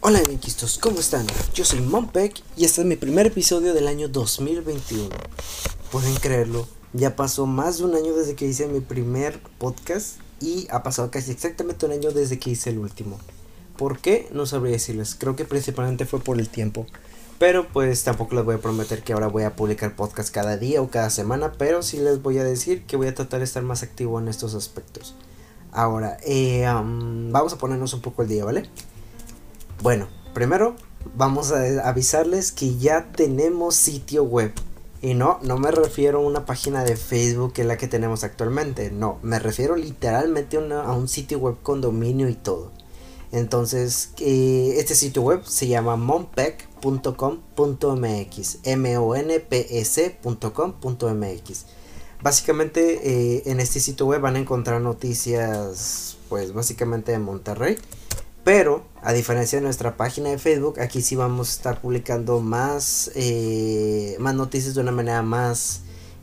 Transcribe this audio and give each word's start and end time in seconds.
Hola 0.00 0.18
amiguitos, 0.24 0.78
¿cómo 0.78 0.98
están? 0.98 1.24
Yo 1.54 1.64
soy 1.64 1.80
Mompek 1.82 2.42
y 2.56 2.64
este 2.64 2.80
es 2.80 2.86
mi 2.88 2.96
primer 2.96 3.26
episodio 3.28 3.74
del 3.74 3.86
año 3.86 4.08
2021. 4.08 5.08
Pueden 5.92 6.16
creerlo, 6.16 6.66
ya 6.94 7.14
pasó 7.14 7.46
más 7.46 7.78
de 7.78 7.84
un 7.84 7.94
año 7.94 8.12
desde 8.12 8.34
que 8.34 8.46
hice 8.46 8.66
mi 8.66 8.80
primer 8.80 9.38
podcast 9.58 10.16
y 10.40 10.66
ha 10.72 10.82
pasado 10.82 11.12
casi 11.12 11.30
exactamente 11.30 11.86
un 11.86 11.92
año 11.92 12.10
desde 12.10 12.40
que 12.40 12.50
hice 12.50 12.70
el 12.70 12.78
último. 12.78 13.20
¿Por 13.76 14.00
qué? 14.00 14.28
No 14.32 14.46
sabría 14.46 14.72
decirles, 14.72 15.14
creo 15.14 15.36
que 15.36 15.44
principalmente 15.44 16.06
fue 16.06 16.18
por 16.18 16.40
el 16.40 16.48
tiempo. 16.48 16.88
Pero 17.38 17.68
pues 17.68 18.02
tampoco 18.04 18.34
les 18.34 18.44
voy 18.44 18.54
a 18.54 18.58
prometer 18.58 19.02
que 19.02 19.12
ahora 19.12 19.26
voy 19.26 19.42
a 19.42 19.54
publicar 19.54 19.94
podcast 19.94 20.32
cada 20.32 20.56
día 20.56 20.80
o 20.80 20.88
cada 20.88 21.10
semana, 21.10 21.52
pero 21.58 21.82
sí 21.82 21.98
les 21.98 22.22
voy 22.22 22.38
a 22.38 22.44
decir 22.44 22.84
que 22.86 22.96
voy 22.96 23.08
a 23.08 23.14
tratar 23.14 23.40
de 23.40 23.44
estar 23.44 23.62
más 23.62 23.82
activo 23.82 24.18
en 24.18 24.28
estos 24.28 24.54
aspectos. 24.54 25.14
Ahora, 25.70 26.16
eh, 26.24 26.64
vamos 26.64 27.52
a 27.52 27.58
ponernos 27.58 27.92
un 27.92 28.00
poco 28.00 28.22
el 28.22 28.28
día, 28.28 28.46
¿vale? 28.46 28.70
Bueno, 29.82 30.08
primero 30.32 30.76
vamos 31.14 31.52
a 31.52 31.88
avisarles 31.88 32.52
que 32.52 32.76
ya 32.76 33.12
tenemos 33.12 33.74
sitio 33.74 34.24
web. 34.24 34.52
Y 35.02 35.12
no, 35.12 35.38
no 35.42 35.58
me 35.58 35.70
refiero 35.70 36.18
a 36.18 36.22
una 36.22 36.46
página 36.46 36.82
de 36.82 36.96
Facebook 36.96 37.52
que 37.52 37.62
es 37.62 37.68
la 37.68 37.76
que 37.76 37.86
tenemos 37.86 38.24
actualmente. 38.24 38.90
No, 38.90 39.18
me 39.22 39.38
refiero 39.38 39.76
literalmente 39.76 40.56
a, 40.56 40.92
un 40.92 41.08
sitio 41.08 41.38
web 41.38 41.56
con 41.62 41.82
dominio 41.82 42.30
y 42.30 42.34
todo. 42.34 42.72
Entonces, 43.30 44.12
eh, 44.18 44.76
este 44.78 44.94
sitio 44.94 45.20
web 45.20 45.42
se 45.44 45.68
llama 45.68 45.96
monpec.com.mx. 46.90 48.58
M-O-N-P-E-C.com.mx. 48.64 51.64
Básicamente, 52.22 53.00
eh, 53.02 53.42
en 53.46 53.58
este 53.60 53.80
sitio 53.80 54.06
web 54.06 54.20
van 54.20 54.36
a 54.36 54.38
encontrar 54.38 54.80
noticias, 54.80 56.18
pues 56.28 56.52
básicamente 56.52 57.10
de 57.12 57.18
Monterrey 57.18 57.76
pero, 58.46 58.84
a 59.02 59.12
diferencia 59.12 59.58
de 59.58 59.64
nuestra 59.64 59.96
página 59.96 60.28
de 60.28 60.38
Facebook, 60.38 60.78
aquí 60.78 61.02
sí 61.02 61.16
vamos 61.16 61.48
a 61.48 61.50
estar 61.50 61.80
publicando 61.80 62.38
más, 62.38 63.10
eh, 63.16 64.14
más 64.20 64.36
noticias 64.36 64.76
de 64.76 64.82
una 64.82 64.92
manera 64.92 65.20
más 65.22 65.80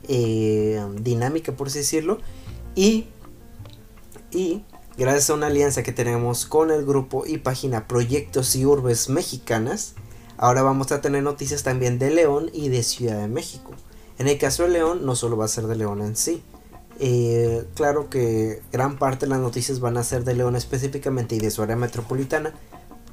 eh, 0.07 0.81
dinámica, 1.01 1.51
por 1.51 1.67
así 1.67 1.79
decirlo. 1.79 2.19
Y, 2.75 3.07
y 4.31 4.63
gracias 4.97 5.31
a 5.31 5.33
una 5.33 5.47
alianza 5.47 5.83
que 5.83 5.91
tenemos 5.91 6.45
con 6.45 6.71
el 6.71 6.85
grupo 6.85 7.25
y 7.27 7.39
página 7.39 7.89
Proyectos 7.89 8.55
y 8.55 8.65
Urbes 8.65 9.09
Mexicanas, 9.09 9.95
ahora 10.37 10.61
vamos 10.61 10.91
a 10.91 11.01
tener 11.01 11.23
noticias 11.23 11.63
también 11.63 11.99
de 11.99 12.11
León 12.11 12.49
y 12.53 12.69
de 12.69 12.83
Ciudad 12.83 13.19
de 13.19 13.27
México. 13.27 13.71
En 14.17 14.27
el 14.27 14.37
caso 14.37 14.63
de 14.63 14.69
León, 14.69 15.05
no 15.05 15.15
solo 15.15 15.37
va 15.37 15.45
a 15.45 15.49
ser 15.49 15.67
de 15.67 15.75
León 15.75 16.01
en 16.01 16.15
sí, 16.15 16.43
eh, 16.99 17.65
claro 17.73 18.09
que 18.09 18.61
gran 18.71 18.97
parte 18.97 19.25
de 19.25 19.31
las 19.31 19.39
noticias 19.39 19.79
van 19.79 19.97
a 19.97 20.03
ser 20.03 20.23
de 20.23 20.35
León 20.35 20.55
específicamente 20.55 21.35
y 21.35 21.39
de 21.39 21.51
su 21.51 21.61
área 21.63 21.75
metropolitana, 21.75 22.53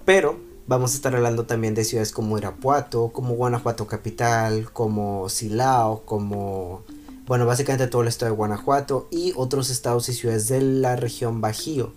pero 0.05 0.39
vamos 0.67 0.93
a 0.93 0.97
estar 0.97 1.15
hablando 1.17 1.47
también 1.47 1.75
de 1.75 1.85
ciudades 1.85 2.13
como 2.13 2.37
Irapuato, 2.37 3.09
como 3.09 3.35
Guanajuato 3.35 3.87
capital, 3.87 4.71
como 4.73 5.29
Silao, 5.29 6.03
como 6.05 6.85
bueno, 7.27 7.47
básicamente 7.47 7.87
todo 7.87 8.03
el 8.03 8.09
estado 8.09 8.33
de 8.33 8.37
Guanajuato 8.37 9.09
y 9.11 9.33
otros 9.37 9.71
estados 9.71 10.09
y 10.09 10.15
ciudades 10.15 10.49
de 10.49 10.61
la 10.61 10.97
región 10.97 11.41
Bajío. 11.41 11.93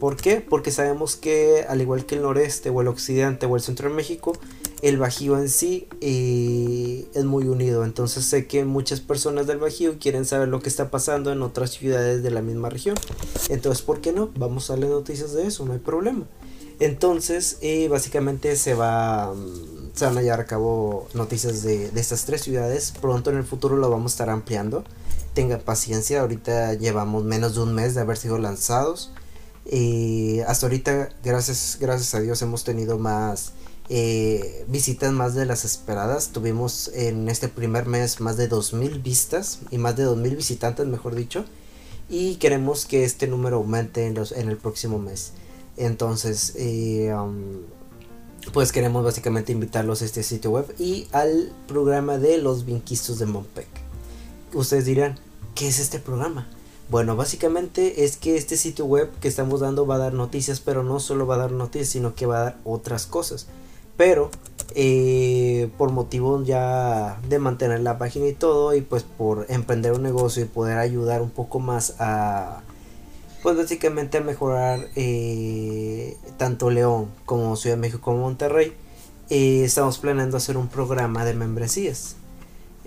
¿Por 0.00 0.16
qué? 0.16 0.40
Porque 0.40 0.70
sabemos 0.70 1.16
que 1.16 1.66
al 1.68 1.80
igual 1.80 2.06
que 2.06 2.14
el 2.14 2.22
noreste 2.22 2.70
o 2.70 2.80
el 2.80 2.88
occidente 2.88 3.46
o 3.46 3.56
el 3.56 3.62
centro 3.62 3.88
de 3.88 3.94
México, 3.94 4.32
el 4.82 4.98
Bajío 4.98 5.38
en 5.38 5.48
sí 5.48 5.88
es 6.00 7.24
muy 7.24 7.44
unido. 7.48 7.84
Entonces 7.84 8.24
sé 8.24 8.46
que 8.46 8.64
muchas 8.64 9.00
personas 9.00 9.46
del 9.46 9.58
Bajío 9.58 9.98
quieren 9.98 10.24
saber 10.24 10.48
lo 10.48 10.60
que 10.60 10.68
está 10.68 10.90
pasando 10.90 11.32
en 11.32 11.42
otras 11.42 11.70
ciudades 11.70 12.22
de 12.22 12.30
la 12.30 12.42
misma 12.42 12.70
región. 12.70 12.96
Entonces, 13.48 13.82
¿por 13.82 14.00
qué 14.00 14.12
no? 14.12 14.30
Vamos 14.36 14.70
a 14.70 14.74
darle 14.74 14.88
noticias 14.88 15.32
de 15.32 15.46
eso, 15.46 15.64
no 15.64 15.72
hay 15.72 15.78
problema. 15.78 16.26
Entonces, 16.80 17.58
eh, 17.60 17.88
básicamente 17.88 18.54
se 18.54 18.74
va 18.74 19.34
mm, 19.34 19.78
se 19.98 20.06
van 20.06 20.16
a 20.16 20.22
llevar 20.22 20.40
a 20.40 20.46
cabo 20.46 21.08
noticias 21.12 21.62
de, 21.64 21.90
estas 21.96 22.24
tres 22.24 22.42
ciudades. 22.42 22.92
Pronto 23.00 23.30
en 23.30 23.36
el 23.36 23.44
futuro 23.44 23.76
lo 23.76 23.90
vamos 23.90 24.12
a 24.12 24.14
estar 24.14 24.30
ampliando. 24.30 24.84
Tenga 25.34 25.58
paciencia, 25.58 26.20
ahorita 26.20 26.74
llevamos 26.74 27.24
menos 27.24 27.56
de 27.56 27.62
un 27.62 27.74
mes 27.74 27.96
de 27.96 28.02
haber 28.02 28.16
sido 28.16 28.38
lanzados. 28.38 29.12
Eh, 29.66 30.44
hasta 30.46 30.66
ahorita, 30.66 31.08
gracias, 31.24 31.78
gracias 31.80 32.14
a 32.14 32.20
Dios, 32.20 32.40
hemos 32.42 32.62
tenido 32.62 32.96
más 32.96 33.52
eh, 33.90 34.64
visitas 34.68 35.12
más 35.12 35.34
de 35.34 35.46
las 35.46 35.64
esperadas. 35.64 36.28
Tuvimos 36.28 36.90
en 36.94 37.28
este 37.28 37.48
primer 37.48 37.86
mes 37.86 38.20
más 38.20 38.36
de 38.36 38.50
2.000 38.50 39.02
vistas 39.02 39.60
y 39.70 39.78
más 39.78 39.96
de 39.96 40.06
2.000 40.06 40.36
visitantes, 40.36 40.86
mejor 40.86 41.14
dicho. 41.14 41.44
Y 42.08 42.36
queremos 42.36 42.86
que 42.86 43.04
este 43.04 43.26
número 43.26 43.56
aumente 43.56 44.06
en, 44.06 44.14
los, 44.14 44.32
en 44.32 44.48
el 44.48 44.56
próximo 44.56 44.98
mes. 44.98 45.32
Entonces, 45.76 46.54
eh, 46.56 47.14
um, 47.14 47.62
pues 48.52 48.72
queremos 48.72 49.04
básicamente 49.04 49.52
invitarlos 49.52 50.02
a 50.02 50.04
este 50.04 50.22
sitio 50.22 50.50
web 50.50 50.74
y 50.78 51.06
al 51.12 51.52
programa 51.66 52.18
de 52.18 52.38
los 52.38 52.64
vinquistos 52.64 53.18
de 53.18 53.26
Montpec. 53.26 53.68
Ustedes 54.54 54.86
dirán, 54.86 55.18
¿qué 55.54 55.68
es 55.68 55.78
este 55.78 55.98
programa? 55.98 56.48
Bueno, 56.90 57.16
básicamente 57.16 58.04
es 58.04 58.16
que 58.16 58.36
este 58.36 58.56
sitio 58.56 58.86
web 58.86 59.10
que 59.20 59.28
estamos 59.28 59.60
dando 59.60 59.86
va 59.86 59.96
a 59.96 59.98
dar 59.98 60.14
noticias, 60.14 60.60
pero 60.60 60.82
no 60.82 61.00
solo 61.00 61.26
va 61.26 61.34
a 61.34 61.38
dar 61.38 61.52
noticias, 61.52 61.90
sino 61.90 62.14
que 62.14 62.26
va 62.26 62.40
a 62.40 62.44
dar 62.44 62.58
otras 62.64 63.06
cosas. 63.06 63.46
Pero 63.98 64.30
eh, 64.74 65.70
por 65.76 65.90
motivos 65.90 66.46
ya 66.46 67.20
de 67.28 67.38
mantener 67.40 67.80
la 67.80 67.98
página 67.98 68.28
y 68.28 68.32
todo, 68.32 68.74
y 68.74 68.80
pues 68.80 69.02
por 69.02 69.46
emprender 69.48 69.92
un 69.92 70.04
negocio 70.04 70.44
y 70.44 70.46
poder 70.46 70.78
ayudar 70.78 71.20
un 71.20 71.30
poco 71.30 71.58
más 71.58 71.96
a, 71.98 72.62
pues 73.42 73.56
básicamente 73.56 74.18
a 74.18 74.20
mejorar 74.20 74.88
eh, 74.94 76.16
tanto 76.36 76.70
León 76.70 77.10
como 77.26 77.56
Ciudad 77.56 77.76
de 77.76 77.80
México 77.80 78.00
como 78.00 78.18
Monterrey, 78.18 78.72
eh, 79.30 79.64
estamos 79.64 79.98
planeando 79.98 80.36
hacer 80.36 80.56
un 80.56 80.68
programa 80.68 81.24
de 81.24 81.34
membresías. 81.34 82.14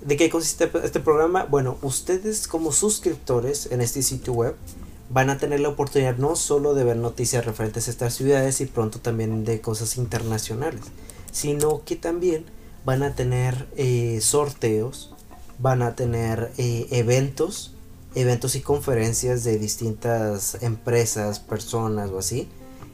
¿De 0.02 0.16
qué 0.18 0.30
consiste 0.30 0.72
este 0.84 1.02
programa? 1.02 1.44
Bueno, 1.44 1.78
ustedes 1.82 2.48
como 2.48 2.72
suscriptores 2.72 3.70
en 3.70 3.82
este 3.82 4.02
sitio 4.02 4.34
web 4.34 4.56
van 5.14 5.30
a 5.30 5.38
tener 5.38 5.60
la 5.60 5.70
oportunidad 5.70 6.18
no 6.18 6.36
solo 6.36 6.74
de 6.74 6.86
ver 6.86 6.96
noticias 6.96 7.46
referentes 7.46 7.88
a 7.88 7.92
estas 7.92 8.14
ciudades 8.14 8.62
y 8.62 8.66
pronto 8.66 9.00
también 9.00 9.44
de 9.44 9.60
cosas 9.60 9.98
internacionales, 9.98 10.82
sino 11.32 11.84
que 11.84 11.98
también 11.98 12.46
van 12.86 13.04
a 13.04 13.14
tener 13.14 13.68
eh, 13.76 14.20
sorteos, 14.22 15.14
van 15.60 15.82
a 15.82 15.96
tener 15.96 16.52
eh, 16.58 16.88
eventos, 16.92 17.74
eventos 18.16 18.56
y 18.56 18.62
conferencias 18.62 19.44
de 19.44 19.60
distintas 19.60 20.58
empresas, 20.62 21.40
personas 21.40 22.10
o 22.12 22.20
así. 22.20 22.48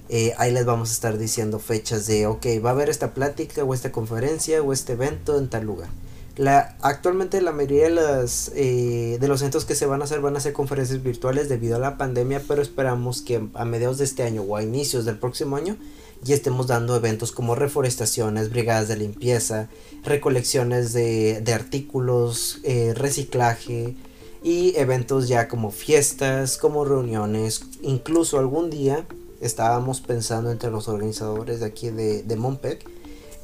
Eh, 0.10 0.34
ahí 0.38 0.52
les 0.52 0.66
vamos 0.66 0.90
a 0.90 0.94
estar 0.94 1.18
diciendo 1.18 1.60
fechas 1.60 2.08
de, 2.08 2.26
ok, 2.26 2.46
va 2.66 2.70
a 2.70 2.74
haber 2.74 2.90
esta 2.90 3.14
plática 3.14 3.64
o 3.64 3.74
esta 3.74 3.92
conferencia 3.92 4.64
o 4.64 4.74
este 4.74 4.94
evento 4.94 5.38
en 5.38 5.50
tal 5.50 5.66
lugar. 5.66 5.90
La, 6.38 6.78
actualmente 6.82 7.42
la 7.42 7.52
mayoría 7.52 7.86
de, 7.86 7.90
las, 7.90 8.52
eh, 8.56 9.18
de 9.20 9.28
los 9.28 9.42
eventos 9.42 9.66
que 9.66 9.74
se 9.74 9.88
van 9.88 10.02
a 10.02 10.06
hacer 10.06 10.22
van 10.22 10.38
a 10.38 10.40
ser 10.40 10.54
conferencias 10.54 11.02
virtuales 11.02 11.50
debido 11.50 11.78
a 11.78 11.80
la 11.80 11.98
pandemia, 11.98 12.44
pero 12.48 12.62
esperamos 12.62 13.24
que 13.24 13.48
a 13.56 13.66
mediados 13.66 13.98
de 13.98 14.06
este 14.06 14.22
año 14.22 14.44
o 14.44 14.56
a 14.56 14.62
inicios 14.62 15.04
del 15.04 15.18
próximo 15.18 15.56
año 15.56 15.78
ya 16.24 16.36
estemos 16.36 16.68
dando 16.68 16.96
eventos 16.96 17.32
como 17.32 17.56
reforestaciones, 17.56 18.52
brigadas 18.52 18.88
de 18.88 18.98
limpieza, 18.98 19.68
recolecciones 20.04 20.94
de, 20.94 21.42
de 21.42 21.54
artículos, 21.54 22.60
eh, 22.64 22.94
reciclaje 22.96 23.96
y 24.44 24.76
eventos 24.78 25.28
ya 25.28 25.48
como 25.48 25.72
fiestas, 25.72 26.58
como 26.58 26.86
reuniones, 26.86 27.62
incluso 27.82 28.38
algún 28.38 28.70
día 28.70 29.08
estábamos 29.42 30.02
pensando 30.02 30.52
entre 30.52 30.70
los 30.70 30.88
organizadores 30.88 31.60
de 31.60 31.66
aquí 31.66 31.90
de, 31.90 32.24
de 32.24 32.36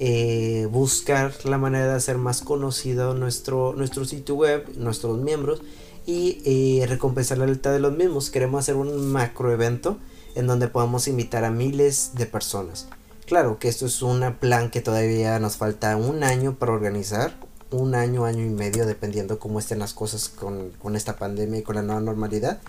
eh, 0.05 0.67
buscar 0.69 1.33
la 1.45 1.57
manera 1.57 1.87
de 1.87 1.93
hacer 1.93 2.17
más 2.17 2.41
conocido 2.41 3.13
nuestro, 3.13 3.71
nuestro 3.71 4.03
sitio 4.03 4.35
web, 4.35 4.67
nuestros 4.75 5.17
miembros 5.17 5.61
y 6.05 6.41
eh, 6.43 6.85
recompensar 6.87 7.37
la 7.37 7.45
lealtad 7.45 7.71
de 7.71 7.79
los 7.79 7.95
mismos. 7.95 8.29
Queremos 8.29 8.59
hacer 8.59 8.75
un 8.75 9.13
macro 9.13 9.49
evento 9.53 9.97
en 10.35 10.45
donde 10.45 10.67
podamos 10.67 11.07
invitar 11.07 11.45
a 11.45 11.51
miles 11.51 12.11
de 12.15 12.25
personas. 12.25 12.89
Claro 13.27 13.59
que 13.59 13.69
esto 13.69 13.85
es 13.85 14.01
un 14.01 14.35
plan 14.41 14.69
que 14.71 14.81
todavía 14.81 15.39
nos 15.39 15.55
falta 15.55 15.95
un 15.95 16.25
año 16.25 16.55
para 16.59 16.73
organizar, 16.73 17.37
un 17.71 17.95
año, 17.95 18.25
año 18.25 18.43
y 18.43 18.49
medio, 18.49 18.85
dependiendo 18.85 19.39
cómo 19.39 19.57
estén 19.57 19.79
las 19.79 19.93
cosas 19.93 20.27
con, 20.27 20.71
con 20.71 20.97
esta 20.97 21.15
pandemia 21.15 21.59
y 21.59 21.63
con 21.63 21.77
la 21.77 21.81
nueva 21.81 22.01
normalidad. 22.01 22.59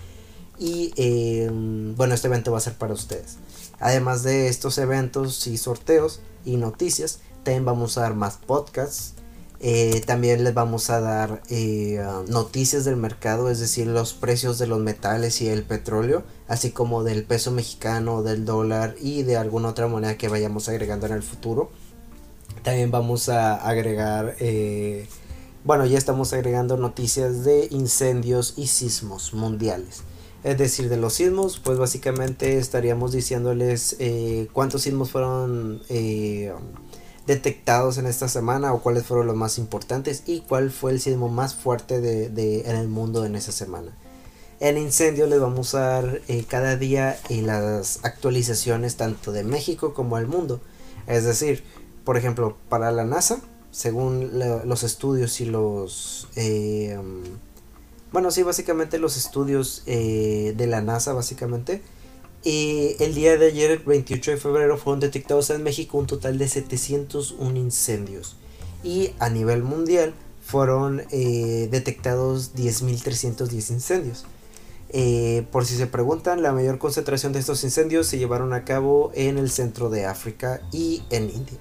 Y 0.57 0.93
eh, 0.95 1.49
bueno, 1.97 2.13
este 2.13 2.27
evento 2.27 2.53
va 2.53 2.59
a 2.59 2.61
ser 2.61 2.75
para 2.75 2.93
ustedes. 2.93 3.39
Además 3.81 4.23
de 4.23 4.47
estos 4.47 4.77
eventos 4.77 5.47
y 5.47 5.57
sorteos 5.57 6.21
y 6.45 6.55
noticias, 6.55 7.19
también 7.45 7.63
vamos 7.63 7.97
a 7.97 8.01
dar 8.01 8.15
más 8.15 8.35
podcasts. 8.37 9.13
Eh, 9.61 10.01
también 10.05 10.43
les 10.43 10.53
vamos 10.53 10.89
a 10.89 10.99
dar 10.99 11.41
eh, 11.49 12.05
noticias 12.27 12.83
del 12.83 12.97
mercado, 12.97 13.49
es 13.49 13.59
decir, 13.61 13.87
los 13.87 14.13
precios 14.13 14.59
de 14.59 14.67
los 14.67 14.79
metales 14.79 15.41
y 15.41 15.47
el 15.47 15.63
petróleo, 15.63 16.23
así 16.49 16.71
como 16.71 17.05
del 17.05 17.23
peso 17.23 17.51
mexicano, 17.51 18.21
del 18.21 18.43
dólar 18.43 18.95
y 19.01 19.23
de 19.23 19.37
alguna 19.37 19.69
otra 19.69 19.87
moneda 19.87 20.17
que 20.17 20.27
vayamos 20.27 20.67
agregando 20.67 21.05
en 21.05 21.13
el 21.13 21.23
futuro. 21.23 21.71
También 22.63 22.91
vamos 22.91 23.29
a 23.29 23.55
agregar 23.55 24.35
bueno, 25.65 25.87
ya 25.87 25.97
estamos 25.97 26.31
agregando 26.31 26.77
noticias 26.77 27.43
de 27.43 27.67
incendios 27.71 28.53
y 28.55 28.67
sismos 28.67 29.33
mundiales. 29.33 30.03
Es 30.43 30.59
decir, 30.59 30.89
de 30.89 30.97
los 30.97 31.13
sismos, 31.15 31.57
pues 31.57 31.79
básicamente 31.79 32.59
estaríamos 32.59 33.13
diciéndoles 33.13 33.95
eh, 33.97 34.47
cuántos 34.53 34.83
sismos 34.83 35.09
fueron 35.09 35.81
eh, 35.89 36.53
detectados 37.27 37.97
en 37.97 38.05
esta 38.05 38.27
semana 38.27 38.73
o 38.73 38.81
cuáles 38.81 39.05
fueron 39.05 39.27
los 39.27 39.35
más 39.35 39.57
importantes 39.57 40.23
y 40.25 40.41
cuál 40.41 40.71
fue 40.71 40.91
el 40.91 41.01
sismo 41.01 41.29
más 41.29 41.55
fuerte 41.55 41.99
de, 41.99 42.61
en 42.61 42.75
el 42.75 42.87
mundo 42.87 43.25
en 43.25 43.35
esa 43.35 43.51
semana. 43.51 43.91
En 44.59 44.77
incendio 44.77 45.27
les 45.27 45.39
vamos 45.39 45.75
a 45.75 45.79
dar 45.79 46.21
eh, 46.27 46.45
cada 46.47 46.77
día 46.77 47.19
las 47.29 47.99
actualizaciones 48.03 48.95
tanto 48.95 49.31
de 49.31 49.43
México 49.43 49.93
como 49.93 50.17
del 50.17 50.27
mundo. 50.27 50.61
Es 51.07 51.25
decir, 51.25 51.63
por 52.03 52.17
ejemplo, 52.17 52.55
para 52.69 52.91
la 52.91 53.03
NASA, 53.03 53.41
según 53.71 54.39
los 54.39 54.83
estudios 54.83 55.41
y 55.41 55.45
los... 55.45 56.29
Eh, 56.35 56.97
bueno, 58.13 58.31
sí, 58.31 58.43
básicamente 58.43 58.97
los 58.97 59.17
estudios 59.17 59.83
eh, 59.87 60.53
de 60.55 60.67
la 60.67 60.81
NASA, 60.81 61.11
básicamente. 61.11 61.81
El 62.45 63.15
día 63.15 63.37
de 63.37 63.47
ayer, 63.47 63.71
el 63.71 63.79
28 63.79 64.31
de 64.31 64.37
febrero, 64.37 64.77
fueron 64.77 64.99
detectados 64.99 65.49
en 65.49 65.63
México 65.63 65.97
un 65.97 66.05
total 66.05 66.37
de 66.37 66.47
701 66.47 67.57
incendios. 67.57 68.35
Y 68.83 69.11
a 69.17 69.29
nivel 69.29 69.63
mundial 69.63 70.13
fueron 70.41 71.01
eh, 71.09 71.67
detectados 71.71 72.53
10.310 72.53 73.71
incendios. 73.71 74.25
por 75.51 75.65
si 75.65 75.75
se 75.75 75.87
preguntan, 75.87 76.43
la 76.43 76.51
mayor 76.51 76.77
concentración 76.77 77.33
de 77.33 77.39
estos 77.39 77.63
incendios 77.63 78.05
se 78.05 78.19
llevaron 78.19 78.53
a 78.53 78.63
cabo 78.63 79.11
en 79.15 79.39
el 79.39 79.49
centro 79.49 79.89
de 79.89 80.05
África 80.05 80.61
y 80.71 81.01
en 81.09 81.31
India. 81.31 81.57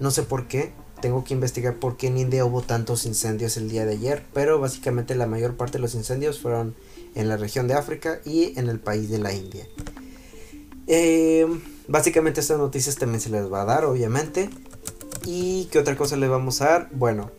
No 0.00 0.10
sé 0.10 0.24
por 0.24 0.48
qué, 0.48 0.72
tengo 1.00 1.22
que 1.22 1.34
investigar 1.34 1.76
por 1.76 1.96
qué 1.96 2.08
en 2.08 2.18
India 2.18 2.44
hubo 2.44 2.62
tantos 2.62 3.06
incendios 3.06 3.56
el 3.56 3.70
día 3.70 3.84
de 3.84 3.92
ayer, 3.92 4.24
pero 4.34 4.58
básicamente 4.58 5.14
la 5.14 5.26
mayor 5.26 5.56
parte 5.56 5.78
de 5.78 5.82
los 5.82 5.94
incendios 5.94 6.40
fueron 6.40 6.74
en 7.14 7.28
la 7.28 7.36
región 7.36 7.68
de 7.68 7.74
África 7.74 8.20
y 8.24 8.58
en 8.58 8.68
el 8.68 8.80
país 8.80 9.08
de 9.08 9.18
la 9.18 9.32
India. 9.32 9.66
Eh, 10.88 11.46
básicamente 11.86 12.40
estas 12.40 12.58
noticias 12.58 12.96
también 12.96 13.20
se 13.20 13.30
les 13.30 13.52
va 13.52 13.62
a 13.62 13.64
dar, 13.64 13.84
obviamente. 13.84 14.50
¿Y 15.24 15.66
qué 15.66 15.78
otra 15.78 15.96
cosa 15.96 16.16
les 16.16 16.30
vamos 16.30 16.60
a 16.62 16.64
dar? 16.66 16.88
Bueno, 16.92 17.30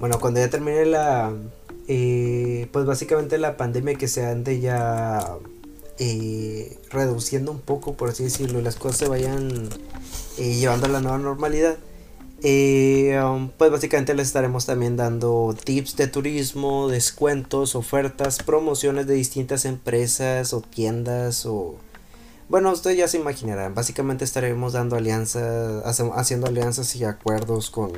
bueno, 0.00 0.18
cuando 0.20 0.40
ya 0.40 0.48
termine 0.48 0.86
la... 0.86 1.32
Eh, 1.88 2.68
pues 2.72 2.84
básicamente 2.84 3.38
la 3.38 3.56
pandemia 3.56 3.94
que 3.94 4.08
se 4.08 4.24
ande 4.24 4.60
ya 4.60 5.36
eh, 5.98 6.78
reduciendo 6.90 7.52
un 7.52 7.60
poco, 7.60 7.94
por 7.94 8.08
así 8.08 8.24
decirlo, 8.24 8.60
las 8.60 8.76
cosas 8.76 8.98
se 8.98 9.08
vayan 9.08 9.68
llevando 10.36 10.86
a 10.86 10.88
la 10.88 11.00
nueva 11.00 11.18
normalidad 11.18 11.76
eh, 12.42 13.18
um, 13.24 13.48
pues 13.48 13.70
básicamente 13.70 14.14
les 14.14 14.28
estaremos 14.28 14.66
también 14.66 14.96
dando 14.96 15.54
tips 15.64 15.96
de 15.96 16.06
turismo, 16.06 16.88
descuentos, 16.88 17.74
ofertas, 17.74 18.42
promociones 18.42 19.06
de 19.06 19.14
distintas 19.14 19.64
empresas 19.64 20.52
o 20.52 20.60
tiendas 20.60 21.46
o... 21.46 21.76
Bueno, 22.48 22.70
ustedes 22.72 22.96
ya 22.96 23.08
se 23.08 23.18
imaginarán, 23.18 23.74
básicamente 23.74 24.24
estaremos 24.24 24.72
dando 24.72 24.96
alianzas, 24.96 25.82
haciendo 26.14 26.46
alianzas 26.46 26.94
y 26.94 27.04
acuerdos 27.04 27.70
con 27.70 27.92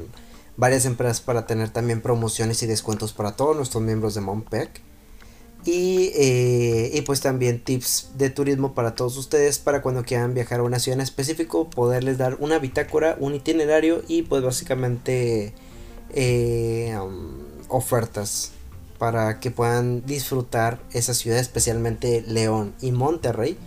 varias 0.56 0.86
empresas 0.86 1.20
para 1.20 1.46
tener 1.46 1.68
también 1.70 2.00
promociones 2.00 2.62
y 2.62 2.66
descuentos 2.66 3.12
para 3.12 3.32
todos 3.32 3.56
nuestros 3.56 3.82
miembros 3.82 4.14
de 4.14 4.22
Monpec. 4.22 4.82
Eh, 5.70 6.90
y, 6.94 7.00
pues 7.02 7.20
también 7.20 7.62
tips 7.62 8.12
de 8.16 8.30
turismo 8.30 8.74
para 8.74 8.94
todos 8.94 9.18
ustedes 9.18 9.58
para 9.58 9.82
cuando 9.82 10.02
quieran 10.02 10.32
viajar 10.32 10.60
a 10.60 10.62
una 10.62 10.78
ciudad 10.78 10.98
en 10.98 11.02
específico, 11.02 11.68
poderles 11.68 12.16
dar 12.16 12.36
una 12.40 12.58
bitácora, 12.58 13.16
un 13.20 13.34
itinerario 13.34 14.02
y 14.08 14.22
pues 14.22 14.42
básicamente 14.42 15.52
eh, 16.14 16.96
um, 16.98 17.34
ofertas 17.68 18.52
para 18.98 19.40
que 19.40 19.50
puedan 19.50 20.06
disfrutar 20.06 20.80
esa 20.92 21.12
ciudad, 21.12 21.38
especialmente 21.38 22.24
León 22.26 22.72
y 22.80 22.92
Monterrey, 22.92 23.58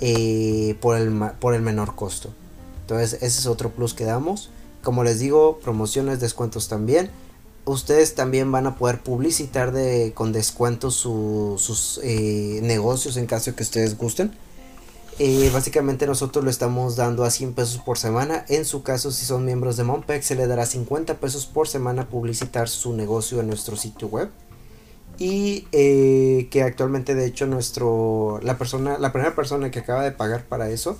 eh, 0.00 0.76
por, 0.80 0.96
el, 0.96 1.12
por 1.40 1.54
el 1.54 1.62
menor 1.62 1.94
costo. 1.94 2.30
Entonces 2.82 3.14
ese 3.14 3.40
es 3.40 3.46
otro 3.46 3.70
plus 3.70 3.94
que 3.94 4.04
damos. 4.04 4.50
Como 4.82 5.04
les 5.04 5.18
digo, 5.18 5.58
promociones, 5.58 6.20
descuentos 6.20 6.68
también 6.68 7.10
ustedes 7.68 8.14
también 8.14 8.50
van 8.50 8.66
a 8.66 8.76
poder 8.76 9.00
publicitar 9.00 9.72
de, 9.72 10.12
con 10.14 10.32
descuentos 10.32 10.94
sus 10.94 12.00
eh, 12.02 12.60
negocios 12.62 13.16
en 13.16 13.26
caso 13.26 13.50
de 13.50 13.56
que 13.56 13.62
ustedes 13.62 13.96
gusten. 13.96 14.32
Eh, 15.20 15.50
básicamente 15.52 16.06
nosotros 16.06 16.44
lo 16.44 16.50
estamos 16.50 16.94
dando 16.94 17.24
a 17.24 17.30
100 17.30 17.54
pesos 17.54 17.78
por 17.78 17.98
semana. 17.98 18.44
En 18.48 18.64
su 18.64 18.82
caso, 18.82 19.10
si 19.10 19.26
son 19.26 19.44
miembros 19.44 19.76
de 19.76 19.84
Monpex, 19.84 20.26
se 20.26 20.36
le 20.36 20.46
dará 20.46 20.64
50 20.64 21.14
pesos 21.14 21.46
por 21.46 21.66
semana 21.66 22.08
publicitar 22.08 22.68
su 22.68 22.92
negocio 22.92 23.40
en 23.40 23.48
nuestro 23.48 23.76
sitio 23.76 24.08
web. 24.08 24.30
Y 25.18 25.66
eh, 25.72 26.48
que 26.50 26.62
actualmente, 26.62 27.14
de 27.14 27.26
hecho, 27.26 27.46
nuestro 27.46 28.40
la 28.42 28.56
persona, 28.56 28.98
la 28.98 29.12
primera 29.12 29.34
persona 29.34 29.70
que 29.70 29.80
acaba 29.80 30.02
de 30.02 30.12
pagar 30.12 30.44
para 30.44 30.70
eso 30.70 30.96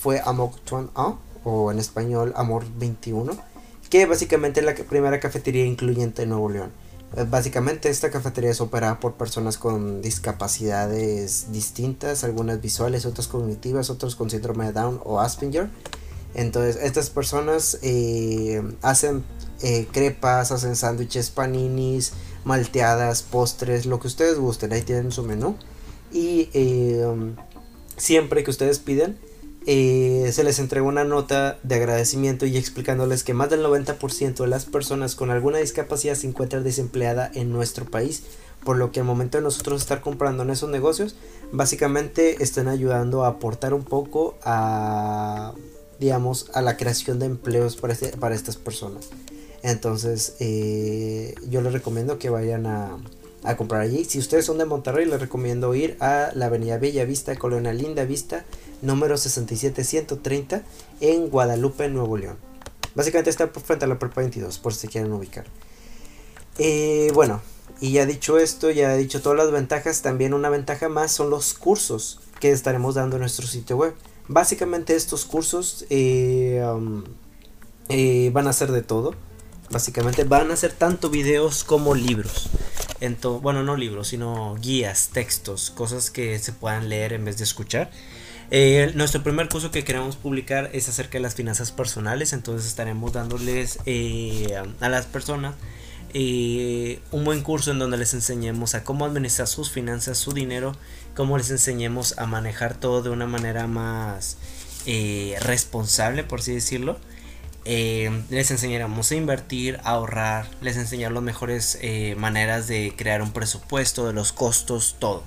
fue 0.00 0.20
Amok 0.24 0.60
Tuan 0.60 0.90
o 1.44 1.72
en 1.72 1.78
español 1.78 2.32
Amor 2.36 2.64
21 2.78 3.48
que 3.90 4.06
básicamente 4.06 4.60
es 4.60 4.66
la 4.66 4.74
primera 4.74 5.20
cafetería 5.20 5.64
incluyente 5.64 6.22
de 6.22 6.28
Nuevo 6.28 6.48
León. 6.48 6.70
Eh, 7.16 7.24
básicamente 7.28 7.88
esta 7.88 8.10
cafetería 8.10 8.50
es 8.50 8.60
operada 8.60 9.00
por 9.00 9.14
personas 9.14 9.56
con 9.56 10.02
discapacidades 10.02 11.52
distintas, 11.52 12.22
algunas 12.22 12.60
visuales, 12.60 13.06
otras 13.06 13.28
cognitivas, 13.28 13.88
otros 13.88 14.14
con 14.14 14.28
síndrome 14.28 14.66
de 14.66 14.72
Down 14.72 15.00
o 15.04 15.20
Asperger. 15.20 15.70
Entonces 16.34 16.78
estas 16.82 17.08
personas 17.08 17.78
eh, 17.82 18.62
hacen 18.82 19.24
eh, 19.62 19.88
crepas, 19.90 20.52
hacen 20.52 20.76
sándwiches, 20.76 21.30
paninis, 21.30 22.12
malteadas, 22.44 23.22
postres, 23.22 23.86
lo 23.86 24.00
que 24.00 24.08
ustedes 24.08 24.38
gusten, 24.38 24.72
ahí 24.72 24.82
tienen 24.82 25.12
su 25.12 25.22
menú. 25.22 25.56
Y 26.12 26.48
siempre 27.96 28.44
que 28.44 28.50
ustedes 28.50 28.78
piden, 28.78 29.18
eh, 29.70 30.30
se 30.32 30.44
les 30.44 30.60
entregó 30.60 30.88
una 30.88 31.04
nota 31.04 31.58
de 31.62 31.74
agradecimiento 31.74 32.46
y 32.46 32.56
explicándoles 32.56 33.22
que 33.22 33.34
más 33.34 33.50
del 33.50 33.62
90% 33.62 34.44
de 34.44 34.46
las 34.46 34.64
personas 34.64 35.14
con 35.14 35.30
alguna 35.30 35.58
discapacidad 35.58 36.14
se 36.14 36.26
encuentran 36.26 36.64
desempleada 36.64 37.30
en 37.34 37.52
nuestro 37.52 37.84
país, 37.84 38.22
por 38.64 38.78
lo 38.78 38.92
que 38.92 39.00
al 39.00 39.06
momento 39.06 39.36
de 39.36 39.44
nosotros 39.44 39.82
estar 39.82 40.00
comprando 40.00 40.42
en 40.42 40.48
esos 40.48 40.70
negocios, 40.70 41.16
básicamente 41.52 42.42
están 42.42 42.66
ayudando 42.66 43.24
a 43.24 43.28
aportar 43.28 43.74
un 43.74 43.84
poco 43.84 44.36
a, 44.42 45.52
digamos, 46.00 46.50
a 46.54 46.62
la 46.62 46.78
creación 46.78 47.18
de 47.18 47.26
empleos 47.26 47.76
para, 47.76 47.92
este, 47.92 48.16
para 48.16 48.34
estas 48.34 48.56
personas. 48.56 49.10
Entonces, 49.62 50.36
eh, 50.40 51.34
yo 51.48 51.60
les 51.62 51.72
recomiendo 51.72 52.18
que 52.18 52.30
vayan 52.30 52.66
a, 52.66 52.98
comprar 53.56 53.80
allí. 53.80 54.04
Si 54.04 54.18
ustedes 54.18 54.44
son 54.44 54.58
de 54.58 54.66
Monterrey, 54.66 55.06
les 55.06 55.20
recomiendo 55.20 55.74
ir 55.74 55.96
a 56.00 56.30
la 56.34 56.46
Avenida 56.46 56.76
Bella 56.76 57.06
Vista, 57.06 57.34
Colonia 57.36 57.72
Linda 57.72 58.04
Vista, 58.04 58.44
número 58.82 59.16
67130 59.16 60.62
en 61.00 61.30
Guadalupe, 61.30 61.88
Nuevo 61.88 62.18
León. 62.18 62.36
Básicamente 62.94 63.30
está 63.30 63.48
frente 63.48 63.86
a 63.86 63.88
la 63.88 63.98
Prepa 63.98 64.20
22, 64.20 64.58
por 64.58 64.74
si 64.74 64.88
quieren 64.88 65.12
ubicar. 65.12 65.46
Eh, 66.58 67.10
bueno, 67.14 67.40
y 67.80 67.92
ya 67.92 68.04
dicho 68.04 68.38
esto, 68.38 68.70
ya 68.70 68.94
he 68.94 68.98
dicho 68.98 69.22
todas 69.22 69.38
las 69.38 69.50
ventajas, 69.50 70.02
también 70.02 70.34
una 70.34 70.50
ventaja 70.50 70.88
más 70.88 71.12
son 71.12 71.30
los 71.30 71.54
cursos 71.54 72.20
que 72.40 72.50
estaremos 72.50 72.96
dando 72.96 73.16
en 73.16 73.20
nuestro 73.20 73.46
sitio 73.46 73.76
web. 73.76 73.94
Básicamente 74.26 74.94
estos 74.94 75.24
cursos 75.24 75.86
eh, 75.88 76.62
um, 76.70 77.04
van 78.32 78.46
a 78.46 78.52
ser 78.52 78.72
de 78.72 78.82
todo. 78.82 79.14
Básicamente 79.70 80.24
van 80.24 80.50
a 80.50 80.56
ser 80.56 80.72
tanto 80.72 81.10
videos 81.10 81.64
como 81.64 81.94
libros. 81.94 82.48
bueno, 83.42 83.62
no 83.62 83.76
libros, 83.76 84.08
sino 84.08 84.56
guías, 84.60 85.10
textos, 85.12 85.70
cosas 85.70 86.10
que 86.10 86.38
se 86.38 86.52
puedan 86.52 86.88
leer 86.88 87.12
en 87.12 87.24
vez 87.24 87.38
de 87.38 87.44
escuchar. 87.44 87.90
Eh, 88.50 88.92
nuestro 88.94 89.22
primer 89.22 89.48
curso 89.48 89.70
que 89.70 89.84
queremos 89.84 90.16
publicar 90.16 90.70
es 90.72 90.88
acerca 90.88 91.18
de 91.18 91.20
las 91.20 91.34
finanzas 91.34 91.70
personales, 91.70 92.32
entonces 92.32 92.66
estaremos 92.66 93.12
dándoles 93.12 93.78
eh, 93.84 94.56
a 94.80 94.88
las 94.88 95.04
personas 95.04 95.54
eh, 96.14 97.00
un 97.10 97.24
buen 97.26 97.42
curso 97.42 97.70
en 97.70 97.78
donde 97.78 97.98
les 97.98 98.14
enseñemos 98.14 98.74
a 98.74 98.84
cómo 98.84 99.04
administrar 99.04 99.46
sus 99.46 99.70
finanzas, 99.70 100.16
su 100.16 100.32
dinero, 100.32 100.74
cómo 101.14 101.36
les 101.36 101.50
enseñemos 101.50 102.16
a 102.16 102.24
manejar 102.24 102.74
todo 102.74 103.02
de 103.02 103.10
una 103.10 103.26
manera 103.26 103.66
más 103.66 104.38
responsable, 105.40 106.24
por 106.24 106.40
así 106.40 106.54
decirlo. 106.54 106.98
Les 107.68 108.50
enseñaremos 108.50 109.10
a 109.10 109.14
invertir, 109.14 109.78
a 109.84 109.90
ahorrar, 109.90 110.46
les 110.60 110.76
enseñaremos 110.76 111.22
las 111.22 111.34
mejores 111.34 111.78
maneras 112.16 112.66
de 112.66 112.94
crear 112.96 113.22
un 113.22 113.32
presupuesto, 113.32 114.06
de 114.06 114.12
los 114.12 114.32
costos, 114.32 114.96
todo. 114.98 115.22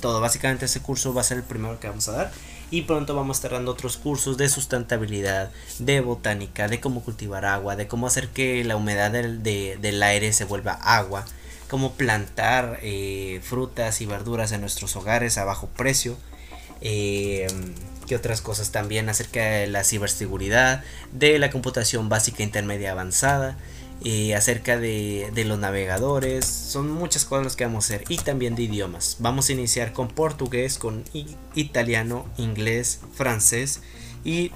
Todo, 0.00 0.20
básicamente 0.20 0.64
ese 0.64 0.80
curso 0.80 1.12
va 1.14 1.20
a 1.20 1.24
ser 1.24 1.38
el 1.38 1.44
primero 1.44 1.78
que 1.78 1.88
vamos 1.88 2.08
a 2.08 2.12
dar 2.12 2.32
y 2.72 2.82
pronto 2.82 3.14
vamos 3.14 3.36
a 3.36 3.38
estar 3.38 3.50
dando 3.52 3.70
otros 3.70 3.98
cursos 3.98 4.38
de 4.38 4.48
sustentabilidad, 4.48 5.50
de 5.78 6.00
botánica, 6.00 6.68
de 6.68 6.80
cómo 6.80 7.04
cultivar 7.04 7.44
agua, 7.44 7.76
de 7.76 7.86
cómo 7.86 8.06
hacer 8.06 8.28
que 8.28 8.64
la 8.64 8.76
humedad 8.76 9.12
del, 9.12 10.02
aire 10.02 10.32
se 10.32 10.46
vuelva 10.46 10.72
agua, 10.72 11.26
cómo 11.68 11.92
plantar 11.92 12.78
eh, 12.82 13.40
frutas 13.42 14.00
y 14.00 14.06
verduras 14.06 14.52
en 14.52 14.62
nuestros 14.62 14.96
hogares 14.96 15.36
a 15.36 15.44
bajo 15.44 15.66
precio. 15.68 16.16
Eh, 16.80 17.46
otras 18.14 18.40
cosas 18.40 18.72
también 18.72 19.08
acerca 19.08 19.40
de 19.40 19.66
la 19.66 19.84
ciberseguridad, 19.84 20.82
de 21.12 21.38
la 21.38 21.50
computación 21.50 22.08
básica 22.08 22.42
intermedia 22.42 22.92
avanzada 22.92 23.56
eh, 24.04 24.34
acerca 24.34 24.78
de, 24.78 25.30
de, 25.32 25.44
los 25.44 25.58
navegadores, 25.60 26.44
son 26.44 26.90
muchas 26.90 27.24
cosas 27.24 27.44
las 27.44 27.56
que 27.56 27.64
vamos 27.64 27.84
a 27.84 27.94
hacer 27.94 28.04
y 28.08 28.16
también 28.16 28.56
de 28.56 28.64
idiomas. 28.64 29.16
Vamos 29.20 29.48
a 29.48 29.52
iniciar 29.52 29.92
con 29.92 30.08
portugués, 30.08 30.76
con 30.76 31.04
italiano, 31.54 32.26
inglés, 32.36 33.00
francés 33.14 33.80
y 34.24 34.50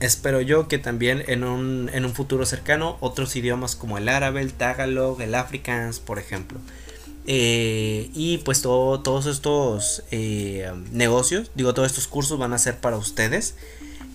espero 0.00 0.42
yo 0.42 0.68
que 0.68 0.78
también 0.78 1.24
en 1.28 1.44
un, 1.44 1.90
en 1.94 2.04
un 2.04 2.12
futuro 2.12 2.44
cercano 2.44 2.98
otros 3.00 3.34
idiomas 3.36 3.74
como 3.74 3.96
el 3.96 4.08
árabe, 4.08 4.42
el 4.42 4.52
tagalog, 4.52 5.22
el 5.22 5.34
afrikaans, 5.34 6.00
por 6.00 6.18
ejemplo. 6.18 6.58
Eh, 7.26 8.10
y 8.14 8.38
pues 8.38 8.62
todo, 8.62 9.00
todos 9.00 9.26
estos 9.26 10.02
eh, 10.10 10.72
negocios, 10.90 11.50
digo, 11.54 11.72
todos 11.72 11.88
estos 11.88 12.08
cursos 12.08 12.38
van 12.38 12.52
a 12.52 12.58
ser 12.58 12.78
para 12.78 12.96
ustedes. 12.96 13.54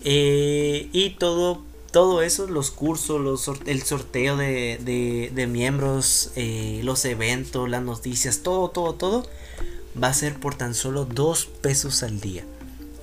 y 0.03 1.15
todo 1.19 1.67
todo 1.91 2.21
eso, 2.21 2.47
los 2.47 2.71
cursos, 2.71 3.19
los, 3.19 3.49
el 3.65 3.81
sorteo 3.81 4.37
de, 4.37 5.31
de, 5.33 5.47
miembros, 5.47 6.31
eh, 6.35 6.81
los 6.83 7.03
eventos, 7.05 7.69
las 7.69 7.81
noticias, 7.81 8.41
todo, 8.43 8.69
todo, 8.69 8.93
todo, 8.93 9.27
va 10.01 10.09
a 10.09 10.13
ser 10.13 10.35
por 10.35 10.55
tan 10.55 10.75
solo 10.75 11.05
2 11.05 11.45
pesos 11.61 12.03
al 12.03 12.19
día. 12.19 12.43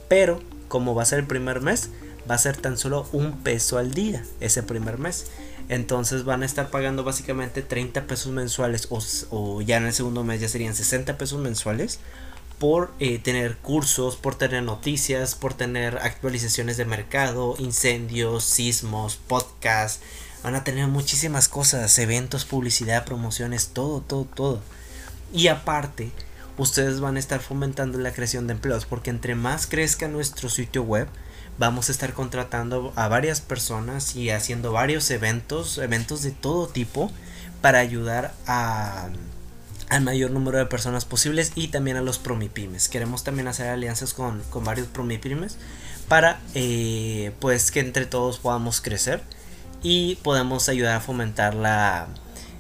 Pero, 0.09 0.41
como 0.69 0.95
va 0.95 1.03
a 1.03 1.07
ser 1.07 1.21
el 1.21 1.27
primer 1.27 1.61
mes, 1.61 1.91
va 2.31 2.37
a 2.37 2.39
ser 2.39 2.57
tan 2.57 2.79
solo 2.79 3.09
un 3.13 3.39
peso 3.43 3.79
al 3.79 3.95
día 3.95 4.25
ese 4.41 4.63
primer 4.63 4.99
mes. 4.99 5.27
Entonces 5.69 6.25
van 6.25 6.43
a 6.43 6.47
estar 6.47 6.71
pagando 6.71 7.05
básicamente 7.05 7.63
30 7.63 8.07
pesos 8.07 8.33
mensuales 8.33 8.89
o, 9.31 9.63
ya 9.63 9.79
en 9.79 9.87
el 9.87 9.93
segundo 9.93 10.25
mes 10.25 10.41
ya 10.41 10.49
serían 10.49 10.75
60 10.75 11.17
pesos 11.17 11.41
mensuales 11.41 12.01
por 12.59 12.93
eh, 13.01 13.19
tener 13.19 13.57
cursos, 13.57 14.17
por 14.17 14.37
tener 14.37 14.63
noticias, 14.63 15.35
por 15.35 15.55
tener 15.55 15.99
actualizaciones 15.99 16.77
de 16.77 16.85
mercado, 16.85 17.57
incendios, 17.59 18.45
sismos, 18.45 19.17
podcasts. 19.17 20.01
Van 20.43 20.55
a 20.55 20.65
tener 20.65 20.87
muchísimas 20.89 21.49
cosas, 21.49 21.99
eventos, 21.99 22.45
publicidad, 22.45 23.05
promociones, 23.05 23.69
todo, 23.69 24.03
todo, 24.03 24.25
todo. 24.25 24.61
Y 25.33 25.49
aparte, 25.49 26.11
ustedes 26.59 27.01
van 27.01 27.17
a 27.17 27.19
estar 27.19 27.41
fomentando 27.41 27.99
la 27.99 28.13
creación 28.13 28.47
de 28.47 28.53
empleos, 28.53 28.85
porque 28.85 29.11
entre 29.11 29.35
más 29.35 29.67
crezca 29.67 30.07
nuestro 30.07 30.49
sitio 30.49 30.83
web, 30.83 31.09
vamos 31.59 31.89
a 31.89 31.93
estar 31.93 32.13
contratando 32.13 32.93
a 32.97 33.09
varias 33.09 33.41
personas 33.41 34.17
y 34.17 34.31
haciendo 34.31 34.73
varios 34.73 35.11
eventos, 35.11 35.79
eventos 35.79 36.23
de 36.23 36.31
todo 36.31 36.67
tipo, 36.67 37.11
para 37.61 37.79
ayudar 37.79 38.35
a 38.47 39.09
al 39.89 40.03
mayor 40.03 40.31
número 40.31 40.59
de 40.59 40.67
personas 40.67 41.05
posibles 41.05 41.53
y 41.55 41.69
también 41.69 41.97
a 41.97 42.03
los 42.03 42.19
promipymes. 42.19 42.89
Queremos 42.89 43.23
también 43.23 43.49
hacer 43.49 43.69
alianzas 43.69 44.15
con, 44.15 44.43
con 44.51 44.65
varios 44.65 44.89
promipymes 44.89 45.57
para 46.09 46.41
eh, 46.55 47.33
pues 47.39 47.71
que 47.71 47.81
entre 47.81 48.07
todos 48.07 48.39
podamos 48.39 48.81
crecer 48.81 49.23
y 49.83 50.17
podamos 50.17 50.69
ayudar 50.69 50.97
a 50.97 51.01
fomentar 51.01 51.55
la, 51.55 52.09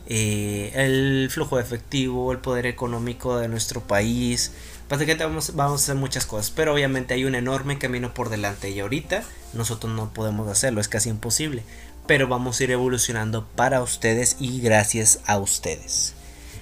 eh, 0.06 0.72
el 0.74 1.28
flujo 1.30 1.58
efectivo, 1.58 2.32
el 2.32 2.38
poder 2.38 2.66
económico 2.66 3.38
de 3.38 3.48
nuestro 3.48 3.80
país. 3.80 4.52
Básicamente 4.88 5.24
vamos, 5.24 5.54
vamos 5.54 5.80
a 5.80 5.84
hacer 5.84 5.94
muchas 5.94 6.26
cosas, 6.26 6.50
pero 6.50 6.74
obviamente 6.74 7.14
hay 7.14 7.24
un 7.24 7.34
enorme 7.34 7.78
camino 7.78 8.12
por 8.12 8.28
delante 8.28 8.70
y 8.70 8.80
ahorita 8.80 9.24
nosotros 9.54 9.92
no 9.94 10.12
podemos 10.12 10.48
hacerlo, 10.48 10.80
es 10.80 10.88
casi 10.88 11.08
imposible. 11.08 11.62
Pero 12.06 12.28
vamos 12.28 12.60
a 12.60 12.64
ir 12.64 12.70
evolucionando 12.70 13.46
para 13.56 13.82
ustedes 13.82 14.36
y 14.38 14.60
gracias 14.60 15.20
a 15.26 15.38
ustedes. 15.38 16.14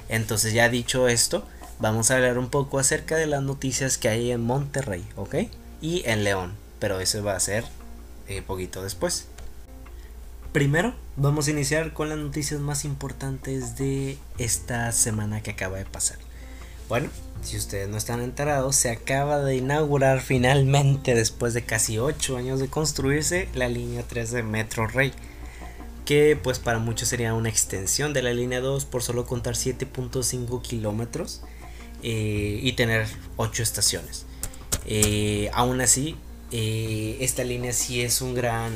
Entonces 0.09 0.53
ya 0.53 0.69
dicho 0.69 1.09
esto, 1.09 1.45
vamos 1.81 2.11
a 2.11 2.15
hablar 2.15 2.39
un 2.39 2.49
poco 2.49 2.79
acerca 2.79 3.17
de 3.17 3.27
las 3.27 3.43
noticias 3.43 3.99
que 3.99 4.09
hay 4.09 4.31
en 4.31 4.41
Monterrey, 4.41 5.05
¿ok? 5.17 5.35
Y 5.81 6.03
en 6.07 6.23
León, 6.23 6.55
pero 6.79 7.01
eso 7.01 7.25
va 7.25 7.35
a 7.35 7.41
ser 7.41 7.65
eh, 8.29 8.41
poquito 8.41 8.85
después. 8.85 9.27
Primero, 10.53 10.95
vamos 11.17 11.49
a 11.49 11.51
iniciar 11.51 11.93
con 11.93 12.09
las 12.09 12.19
noticias 12.19 12.61
más 12.61 12.85
importantes 12.85 13.77
de 13.79 14.19
esta 14.39 14.93
semana 14.93 15.43
que 15.43 15.51
acaba 15.51 15.79
de 15.79 15.87
pasar. 15.87 16.19
Bueno, 16.93 17.09
si 17.41 17.57
ustedes 17.57 17.89
no 17.89 17.97
están 17.97 18.21
enterados, 18.21 18.77
se 18.77 18.91
acaba 18.91 19.39
de 19.39 19.57
inaugurar 19.57 20.21
finalmente, 20.21 21.15
después 21.15 21.55
de 21.55 21.65
casi 21.65 21.97
8 21.97 22.37
años 22.37 22.61
de 22.61 22.69
construirse, 22.69 23.49
la 23.55 23.71
línea 23.71 24.05
3 24.07 24.31
de 24.31 24.43
Metro 24.43 24.87
Rey 24.87 25.11
que 26.05 26.37
pues 26.37 26.59
para 26.59 26.81
muchos 26.81 27.09
sería 27.09 27.33
una 27.33 27.49
extensión 27.49 28.13
de 28.13 28.21
la 28.21 28.35
línea 28.35 28.61
2 28.61 28.85
por 28.85 29.03
solo 29.03 29.25
contar 29.25 29.55
7.5 29.55 30.61
kilómetros 30.61 31.41
eh, 32.03 32.61
y 32.63 32.73
tener 32.73 33.07
8 33.39 33.63
estaciones. 33.63 34.27
Eh, 34.85 35.49
aún 35.55 35.81
así, 35.81 36.15
eh, 36.53 37.17
esta 37.21 37.45
línea 37.45 37.73
sí 37.73 38.03
es 38.03 38.21
un 38.21 38.35
gran, 38.35 38.73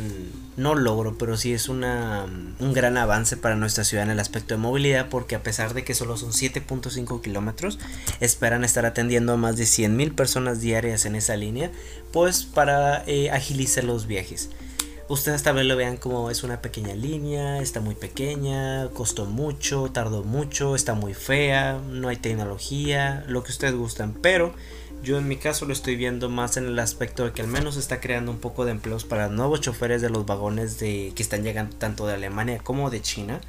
no 0.56 0.74
logro, 0.74 1.18
pero 1.18 1.36
sí 1.36 1.52
es 1.52 1.68
una, 1.68 2.24
un 2.58 2.72
gran 2.72 2.96
avance 2.96 3.36
para 3.36 3.54
nuestra 3.54 3.84
ciudad 3.84 4.04
en 4.04 4.10
el 4.10 4.18
aspecto 4.20 4.54
de 4.54 4.58
movilidad, 4.58 5.08
porque 5.08 5.36
a 5.36 5.42
pesar 5.42 5.74
de 5.74 5.84
que 5.84 5.94
solo 5.94 6.16
son 6.16 6.32
7.5 6.32 7.20
kilómetros, 7.20 7.78
esperan 8.20 8.64
estar 8.64 8.86
atendiendo 8.86 9.34
a 9.34 9.36
más 9.36 9.56
de 9.56 9.64
100.000 9.64 10.14
personas 10.14 10.60
diarias 10.60 11.04
en 11.04 11.16
esa 11.16 11.36
línea, 11.36 11.70
pues 12.12 12.44
para 12.44 13.04
agilizar 13.32 13.84
los 13.84 14.06
viajes. 14.06 14.50
Ustedes 15.08 15.44
también 15.44 15.68
lo 15.68 15.76
vean 15.76 15.98
como 15.98 16.30
es 16.30 16.42
una 16.42 16.60
pequeña 16.60 16.96
línea, 16.96 17.60
está 17.60 17.80
muy 17.80 17.94
pequeña, 17.94 18.88
costó 18.88 19.24
mucho, 19.24 19.88
tardó 19.92 20.24
mucho, 20.24 20.74
está 20.74 20.94
muy 20.94 21.14
fea, 21.14 21.78
no 21.90 22.08
hay 22.08 22.16
tecnología, 22.16 23.24
lo 23.28 23.44
que 23.44 23.52
ustedes 23.52 23.74
gustan, 23.74 24.14
pero 24.14 24.52
yo 25.02 25.18
en 25.18 25.28
mi 25.28 25.36
caso 25.36 25.66
lo 25.66 25.72
estoy 25.72 25.96
viendo 25.96 26.28
más 26.28 26.56
en 26.56 26.66
el 26.66 26.78
aspecto 26.78 27.24
de 27.24 27.32
que 27.32 27.42
al 27.42 27.48
menos 27.48 27.76
está 27.76 28.00
creando 28.00 28.30
un 28.30 28.38
poco 28.38 28.64
de 28.64 28.72
empleos 28.72 29.04
para 29.04 29.28
nuevos 29.28 29.60
choferes 29.60 30.02
de 30.02 30.10
los 30.10 30.26
vagones 30.26 30.78
de 30.78 31.12
que 31.14 31.22
están 31.22 31.44
llegando 31.44 31.76
tanto 31.76 32.06
de 32.06 32.14
Alemania 32.14 32.58
como 32.62 32.90
de 32.90 33.00
China. 33.00 33.40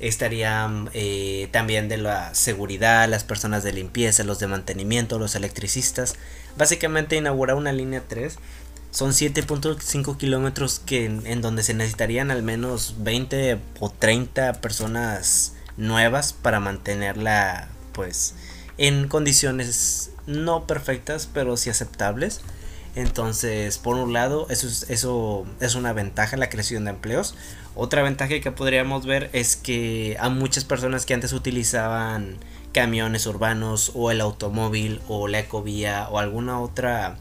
Estarían 0.00 0.88
eh, 0.94 1.48
también 1.52 1.88
de 1.88 1.98
la 1.98 2.34
seguridad, 2.34 3.08
las 3.08 3.22
personas 3.22 3.62
de 3.62 3.72
limpieza, 3.72 4.24
los 4.24 4.38
de 4.38 4.46
mantenimiento, 4.46 5.18
los 5.18 5.34
electricistas. 5.34 6.16
Básicamente 6.56 7.16
inaugurar 7.16 7.56
una 7.56 7.72
línea 7.72 8.02
3 8.08 8.38
son 8.90 9.10
7.5 9.10 10.16
kilómetros 10.16 10.80
que 10.80 11.04
en, 11.04 11.40
donde 11.40 11.62
se 11.62 11.74
necesitarían 11.74 12.30
al 12.30 12.42
menos 12.42 12.96
20 12.98 13.58
o 13.78 13.90
30 13.90 14.54
personas 14.54 15.54
nuevas 15.76 16.32
para 16.32 16.60
mantenerla 16.60 17.68
pues 17.92 18.34
en 18.80 19.06
condiciones 19.06 20.10
no 20.26 20.66
perfectas 20.66 21.28
pero 21.32 21.56
sí 21.56 21.70
aceptables 21.70 22.40
entonces 22.96 23.78
por 23.78 23.94
un 23.94 24.12
lado 24.12 24.48
eso 24.50 24.66
es, 24.66 24.90
eso 24.90 25.46
es 25.60 25.76
una 25.76 25.92
ventaja 25.92 26.36
la 26.36 26.48
creación 26.48 26.84
de 26.84 26.90
empleos 26.90 27.36
otra 27.76 28.02
ventaja 28.02 28.40
que 28.40 28.50
podríamos 28.50 29.06
ver 29.06 29.30
es 29.32 29.54
que 29.54 30.16
a 30.18 30.28
muchas 30.28 30.64
personas 30.64 31.06
que 31.06 31.14
antes 31.14 31.32
utilizaban 31.32 32.38
camiones 32.72 33.26
urbanos 33.26 33.92
o 33.94 34.10
el 34.10 34.20
automóvil 34.20 35.00
o 35.08 35.28
la 35.28 35.40
ecovía 35.40 36.08
o 36.10 36.18
alguna 36.18 36.60
otra 36.60 37.16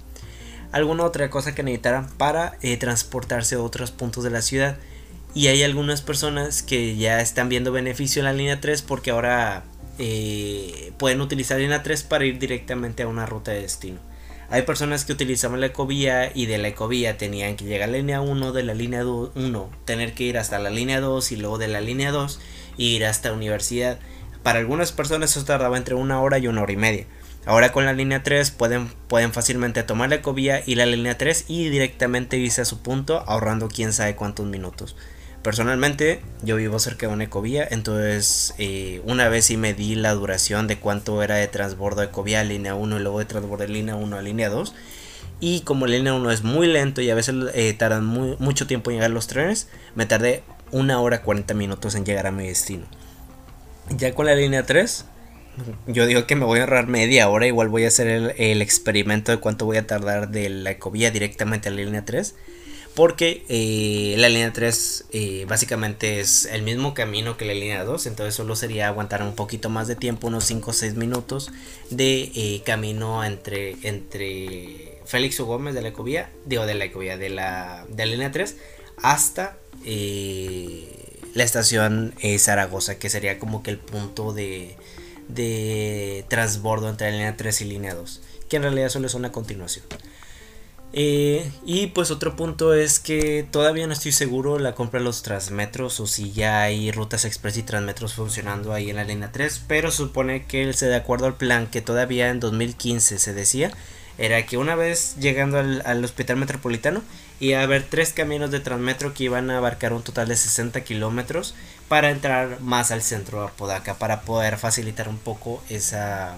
alguna 0.72 1.04
otra 1.04 1.30
cosa 1.30 1.56
que 1.56 1.64
necesitaran 1.64 2.10
para 2.18 2.58
eh, 2.62 2.78
transportarse 2.78 3.56
a 3.56 3.62
otros 3.62 3.92
puntos 3.92 4.24
de 4.24 4.30
la 4.30 4.42
ciudad. 4.42 4.78
Y 5.34 5.48
hay 5.48 5.64
algunas 5.64 6.02
personas 6.02 6.64
que 6.64 6.96
ya 6.96 7.22
están 7.22 7.50
viendo 7.50 7.72
beneficio 7.72 8.20
en 8.20 8.26
la 8.26 8.34
línea 8.34 8.60
3 8.60 8.82
porque 8.82 9.12
ahora 9.12 9.64
eh, 10.00 10.94
pueden 10.98 11.22
utilizar 11.22 11.58
la 11.58 11.64
línea 11.64 11.84
3 11.84 12.04
para 12.04 12.26
ir 12.26 12.40
directamente 12.40 13.04
a 13.04 13.08
una 13.08 13.26
ruta 13.26 13.52
de 13.52 13.62
destino. 13.62 14.00
Hay 14.50 14.64
personas 14.64 15.06
que 15.06 15.12
utilizaban 15.12 15.60
la 15.60 15.68
ecovía 15.68 16.32
y 16.34 16.48
de 16.48 16.58
la 16.58 16.70
ecovía 16.70 17.18
tenían 17.18 17.56
que 17.56 17.66
llegar 17.66 17.90
a 17.90 17.92
la 17.92 17.98
línea 18.00 18.22
1, 18.22 18.52
de 18.52 18.64
la 18.64 18.74
línea 18.74 19.06
1 19.06 19.70
tener 19.86 20.14
que 20.16 20.24
ir 20.24 20.40
hasta 20.40 20.58
la 20.58 20.72
línea 20.72 21.02
2 21.02 21.32
y 21.34 21.36
luego 21.36 21.60
de 21.60 21.68
la 21.68 21.82
línea 21.82 22.12
2 22.12 22.40
ir 22.78 23.06
hasta 23.06 23.30
la 23.30 23.36
universidad. 23.36 24.00
Para 24.42 24.60
algunas 24.60 24.92
personas 24.92 25.36
eso 25.36 25.46
tardaba 25.46 25.78
entre 25.78 25.94
una 25.94 26.22
hora 26.22 26.40
y 26.40 26.48
una 26.48 26.64
hora 26.64 26.72
y 26.72 26.78
media. 26.78 27.06
Ahora 27.46 27.72
con 27.72 27.86
la 27.86 27.94
línea 27.94 28.24
3 28.24 28.52
pueden, 28.52 28.88
pueden 29.08 29.34
fácilmente 29.34 29.84
tomar 29.84 30.10
la 30.10 30.16
ecovía 30.16 30.64
y 30.66 30.76
la 30.76 30.86
línea 30.86 31.18
3 31.18 31.46
y 31.48 31.70
directamente 31.70 32.38
irse 32.38 32.62
a 32.62 32.66
su 32.66 32.82
punto 32.82 33.24
ahorrando 33.28 33.68
quién 33.68 33.94
sabe 33.94 34.16
cuántos 34.16 34.48
minutos. 34.48 34.96
Personalmente 35.44 36.22
yo 36.44 36.58
vivo 36.58 36.80
cerca 36.80 37.08
de 37.08 37.14
una 37.14 37.24
ecovía, 37.24 37.68
entonces 37.70 38.54
eh, 38.58 39.02
una 39.06 39.30
vez 39.30 39.46
sí 39.46 39.58
me 39.58 39.74
di 39.74 39.96
la 39.96 40.14
duración 40.14 40.68
de 40.68 40.78
cuánto 40.80 41.24
era 41.24 41.36
de 41.36 41.48
transbordo 41.48 42.04
ecovía 42.04 42.44
línea 42.44 42.76
1 42.76 43.00
y 43.00 43.02
luego 43.02 43.20
de 43.20 43.26
transbordo 43.26 43.64
de 43.64 43.70
línea 43.70 43.96
1 43.96 44.18
a 44.18 44.22
línea 44.22 44.50
2. 44.50 44.76
Y 45.40 45.62
como 45.62 45.88
la 45.88 45.96
línea 45.96 46.14
1 46.14 46.32
es 46.32 46.44
muy 46.44 46.68
lento 46.68 47.02
y 47.02 47.10
a 47.10 47.16
veces 47.16 47.36
eh, 47.54 47.74
tardan 47.74 48.06
mucho 48.06 48.68
tiempo 48.68 48.92
en 48.92 48.98
llegar 48.98 49.12
los 49.12 49.28
trenes, 49.28 49.70
me 49.96 50.06
tardé 50.06 50.44
una 50.72 51.00
hora 51.00 51.22
40 51.22 51.54
minutos 51.54 51.96
en 51.96 52.06
llegar 52.06 52.28
a 52.28 52.32
mi 52.32 52.48
destino. 52.48 52.86
Ya 53.90 54.14
con 54.14 54.26
la 54.26 54.36
línea 54.36 54.66
3 54.66 55.06
yo 55.88 56.06
digo 56.06 56.26
que 56.26 56.36
me 56.36 56.46
voy 56.46 56.60
a 56.60 56.64
ahorrar 56.64 56.88
media 56.88 57.30
hora, 57.30 57.48
igual 57.48 57.70
voy 57.70 57.86
a 57.86 57.88
hacer 57.88 58.34
el, 58.38 58.62
experimento 58.62 59.32
de 59.32 59.40
cuánto 59.40 59.66
voy 59.66 59.78
a 59.78 59.88
tardar 59.88 60.30
de 60.30 60.50
la 60.50 60.72
ecovía 60.72 61.12
directamente 61.12 61.70
a 61.70 61.72
la 61.72 61.82
línea 61.82 62.06
3. 62.06 62.36
Porque 62.96 63.44
eh, 63.48 64.16
la 64.18 64.30
línea 64.30 64.52
3 64.52 65.06
eh, 65.12 65.46
básicamente 65.48 66.20
es 66.20 66.46
el 66.46 66.64
mismo 66.64 66.94
camino 66.94 67.38
que 67.38 67.46
la 67.46 67.54
línea 67.54 67.84
2, 67.84 68.08
entonces 68.08 68.36
solo 68.36 68.56
sería 68.56 68.88
aguantar 68.88 69.24
un 69.24 69.36
poquito 69.36 69.70
más 69.70 69.88
de 69.88 69.96
tiempo, 69.96 70.28
unos 70.28 70.44
5 70.46 70.72
o 70.72 70.74
6 70.74 70.96
minutos 70.96 71.52
de 71.90 72.32
eh, 72.36 72.62
camino 72.66 73.24
entre, 73.24 73.76
entre 73.84 75.00
Félix 75.06 75.40
Gómez 75.40 75.76
de 75.76 75.82
la 75.82 75.90
ecovía, 75.90 76.30
digo 76.46 76.66
de 76.66 76.76
la 76.76 76.86
ecovía, 76.86 77.18
de 77.18 77.30
la, 77.30 77.86
de 77.90 78.06
la 78.06 78.12
línea 78.12 78.32
3, 78.32 78.58
hasta 79.02 79.58
la 81.34 81.44
estación 81.44 82.14
Zaragoza, 82.38 83.00
que 83.00 83.10
sería 83.10 83.40
como 83.40 83.64
que 83.64 83.72
el 83.72 83.78
punto 83.78 84.34
de, 84.34 84.76
de 85.30 86.26
transbordo 86.28 86.90
entre 86.90 87.12
la 87.12 87.18
línea 87.18 87.38
3 87.38 87.62
y 87.62 87.66
línea 87.66 87.94
2, 87.94 88.22
que 88.50 88.58
en 88.58 88.64
realidad 88.64 88.90
solo 88.90 89.08
es 89.08 89.14
una 89.14 89.32
continuación. 89.32 89.86
Eh, 90.92 91.52
y 91.66 91.88
pues 91.88 92.10
otro 92.10 92.36
punto 92.36 92.74
es 92.74 93.00
que 93.00 93.46
todavía 93.50 93.86
no 93.86 93.94
estoy 93.94 94.12
seguro 94.12 94.58
la 94.58 94.74
compra 94.74 95.00
de 95.00 95.06
los 95.06 95.22
transmetros 95.22 96.00
o 96.00 96.08
si 96.08 96.32
ya 96.32 96.64
hay 96.64 96.92
rutas 96.92 97.26
express 97.26 97.58
y 97.58 97.64
transmetros 97.64 98.16
funcionando 98.16 98.74
ahí 98.74 98.90
en 98.90 98.96
la 98.96 99.04
línea 99.04 99.32
3, 99.32 99.66
pero 99.68 99.92
supone 99.92 100.46
que 100.46 100.66
de 100.66 100.96
acuerdo 100.96 101.28
al 101.28 101.38
plan 101.38 101.68
que 101.68 101.82
todavía 101.82 102.30
en 102.30 102.40
2015 102.40 103.20
se 103.20 103.34
decía, 103.34 103.72
era 104.18 104.46
que 104.46 104.58
una 104.58 104.76
vez 104.76 105.16
llegando 105.18 105.60
al, 105.60 106.04
hospital 106.04 106.38
metropolitano 106.38 107.04
iba 107.40 107.60
a 107.60 107.64
haber 107.64 107.84
tres 107.84 108.12
caminos 108.12 108.52
de 108.52 108.60
transmetro 108.60 109.14
que 109.14 109.26
iban 109.26 109.50
a 109.52 109.58
abarcar 109.58 109.94
un 109.94 110.04
total 110.04 110.28
de 110.28 110.36
60 110.36 110.82
kilómetros 110.82 111.56
para 111.88 112.10
entrar 112.10 112.60
más 112.62 112.92
al 112.92 113.02
centro 113.02 113.42
de 113.42 113.48
Apodaca 113.48 113.96
para 113.96 114.22
poder 114.22 114.58
facilitar 114.58 115.08
un 115.08 115.18
poco 115.18 115.64
esa 115.70 116.36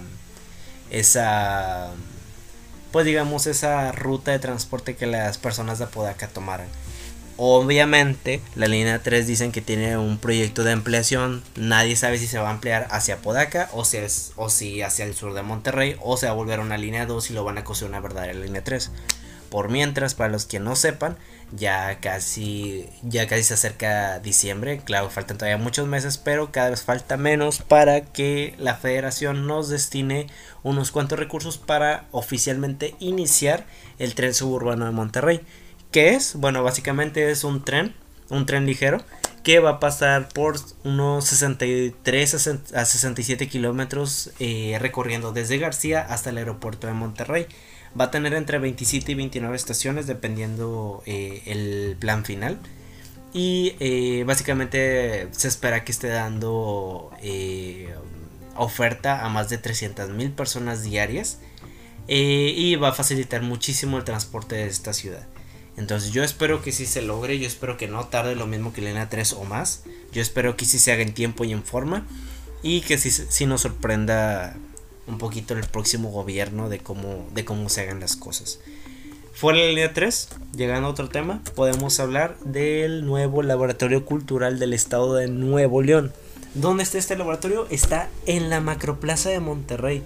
esa 0.90 1.90
pues 2.92 3.06
digamos 3.06 3.46
esa 3.46 3.90
ruta 3.92 4.30
de 4.30 4.38
transporte 4.38 4.94
que 4.94 5.06
las 5.06 5.38
personas 5.38 5.78
de 5.78 5.86
Apodaca 5.86 6.28
tomaran. 6.28 6.68
Obviamente, 7.38 8.40
la 8.54 8.68
línea 8.68 9.02
3 9.02 9.26
dicen 9.26 9.52
que 9.52 9.62
tiene 9.62 9.96
un 9.96 10.18
proyecto 10.18 10.64
de 10.64 10.72
ampliación. 10.72 11.42
Nadie 11.56 11.96
sabe 11.96 12.18
si 12.18 12.26
se 12.26 12.38
va 12.38 12.48
a 12.48 12.52
ampliar 12.52 12.86
hacia 12.90 13.14
Apodaca 13.14 13.70
o 13.72 13.84
si, 13.84 13.96
es, 13.96 14.32
o 14.36 14.50
si 14.50 14.82
hacia 14.82 15.06
el 15.06 15.14
sur 15.14 15.32
de 15.32 15.42
Monterrey 15.42 15.96
o 16.00 16.16
se 16.16 16.26
va 16.26 16.32
a 16.32 16.36
volver 16.36 16.60
una 16.60 16.76
línea 16.76 17.06
2 17.06 17.30
y 17.30 17.32
lo 17.32 17.42
van 17.42 17.58
a 17.58 17.64
coser 17.64 17.88
una 17.88 18.00
verdadera 18.00 18.34
línea 18.34 18.62
3. 18.62 18.90
Por 19.52 19.68
mientras, 19.68 20.14
para 20.14 20.32
los 20.32 20.46
que 20.46 20.60
no 20.60 20.76
sepan, 20.76 21.18
ya 21.54 22.00
casi, 22.00 22.88
ya 23.02 23.26
casi 23.26 23.42
se 23.42 23.52
acerca 23.52 24.18
diciembre. 24.18 24.80
Claro, 24.82 25.10
faltan 25.10 25.36
todavía 25.36 25.62
muchos 25.62 25.86
meses, 25.86 26.16
pero 26.16 26.50
cada 26.50 26.70
vez 26.70 26.84
falta 26.84 27.18
menos 27.18 27.58
para 27.58 28.00
que 28.00 28.54
la 28.56 28.76
federación 28.76 29.46
nos 29.46 29.68
destine 29.68 30.26
unos 30.62 30.90
cuantos 30.90 31.18
recursos 31.18 31.58
para 31.58 32.06
oficialmente 32.12 32.94
iniciar 32.98 33.66
el 33.98 34.14
tren 34.14 34.32
suburbano 34.32 34.86
de 34.86 34.92
Monterrey. 34.92 35.42
¿Qué 35.90 36.14
es? 36.14 36.36
Bueno, 36.36 36.62
básicamente 36.62 37.30
es 37.30 37.44
un 37.44 37.62
tren, 37.62 37.94
un 38.30 38.46
tren 38.46 38.64
ligero, 38.64 39.04
que 39.42 39.58
va 39.58 39.72
a 39.72 39.80
pasar 39.80 40.30
por 40.30 40.56
unos 40.82 41.26
63 41.26 42.48
a 42.74 42.84
67 42.86 43.48
kilómetros 43.48 44.30
eh, 44.38 44.78
recorriendo 44.80 45.32
desde 45.32 45.58
García 45.58 46.00
hasta 46.00 46.30
el 46.30 46.38
aeropuerto 46.38 46.86
de 46.86 46.94
Monterrey. 46.94 47.46
Va 47.98 48.06
a 48.06 48.10
tener 48.10 48.32
entre 48.34 48.58
27 48.58 49.12
y 49.12 49.14
29 49.14 49.54
estaciones 49.54 50.06
dependiendo 50.06 51.02
eh, 51.06 51.42
el 51.46 51.96
plan 51.98 52.24
final. 52.24 52.58
Y 53.34 53.76
eh, 53.80 54.24
básicamente 54.26 55.28
se 55.32 55.48
espera 55.48 55.84
que 55.84 55.92
esté 55.92 56.08
dando 56.08 57.10
eh, 57.22 57.94
oferta 58.56 59.24
a 59.24 59.28
más 59.28 59.48
de 59.48 59.58
300 59.58 60.10
mil 60.10 60.32
personas 60.32 60.82
diarias. 60.82 61.38
y 62.08 62.74
va 62.76 62.88
a 62.88 62.92
facilitar 62.92 63.42
muchísimo 63.42 63.98
el 63.98 64.04
transporte 64.04 64.56
de 64.56 64.66
esta 64.66 64.92
ciudad. 64.92 65.26
Entonces 65.76 66.12
yo 66.12 66.22
espero 66.22 66.62
que 66.62 66.72
sí 66.72 66.84
se 66.86 67.00
logre, 67.00 67.38
yo 67.38 67.46
espero 67.46 67.76
que 67.76 67.88
no 67.88 68.06
tarde 68.06 68.34
lo 68.34 68.46
mismo 68.46 68.72
que 68.72 68.82
línea 68.82 69.08
3 69.08 69.34
o 69.34 69.44
más. 69.44 69.84
Yo 70.12 70.20
espero 70.20 70.56
que 70.56 70.64
sí 70.64 70.78
se 70.78 70.92
haga 70.92 71.02
en 71.02 71.14
tiempo 71.14 71.44
y 71.44 71.52
en 71.52 71.62
forma. 71.62 72.06
Y 72.62 72.82
que 72.82 72.98
sí, 72.98 73.10
sí 73.10 73.46
nos 73.46 73.62
sorprenda 73.62 74.56
un 75.12 75.18
poquito 75.18 75.54
el 75.54 75.64
próximo 75.64 76.10
gobierno 76.10 76.68
de 76.68 76.78
cómo, 76.78 77.28
de 77.34 77.44
cómo 77.44 77.68
se 77.68 77.82
hagan 77.82 78.00
las 78.00 78.16
cosas. 78.16 78.58
Fuera 79.34 79.58
de 79.58 79.64
la 79.64 79.70
línea 79.70 79.92
3, 79.92 80.28
llegando 80.56 80.88
a 80.88 80.90
otro 80.90 81.08
tema, 81.08 81.42
podemos 81.54 82.00
hablar 82.00 82.38
del 82.40 83.06
nuevo 83.06 83.42
laboratorio 83.42 84.04
cultural 84.04 84.58
del 84.58 84.72
estado 84.72 85.14
de 85.14 85.28
Nuevo 85.28 85.82
León. 85.82 86.12
¿Dónde 86.54 86.82
está 86.82 86.98
este 86.98 87.16
laboratorio? 87.16 87.66
Está 87.70 88.08
en 88.26 88.50
la 88.50 88.60
Macroplaza 88.60 89.30
de 89.30 89.40
Monterrey. 89.40 90.02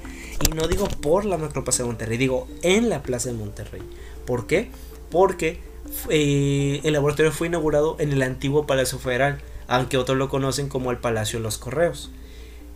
Y 0.47 0.55
no 0.55 0.69
digo 0.69 0.87
por 0.89 1.25
la 1.25 1.39
Macroplaza 1.39 1.83
de 1.83 1.89
Monterrey, 1.89 2.19
digo 2.19 2.47
en 2.63 2.89
la 2.89 3.03
Plaza 3.03 3.31
de 3.31 3.37
Monterrey. 3.37 3.83
¿Por 4.27 4.47
qué? 4.47 4.71
Porque 5.11 5.61
eh, 6.09 6.81
el 6.85 6.93
laboratorio 6.93 7.33
fue 7.33 7.49
inaugurado 7.49 7.97
en 7.99 8.13
el 8.13 8.23
antiguo 8.23 8.67
Palacio 8.67 8.99
Federal, 8.99 9.41
aunque 9.67 9.99
otros 9.99 10.17
lo 10.19 10.29
conocen 10.29 10.69
como 10.69 10.91
el 10.91 10.99
Palacio 10.99 11.41
de 11.41 11.43
los 11.43 11.59
Correos. 11.59 12.11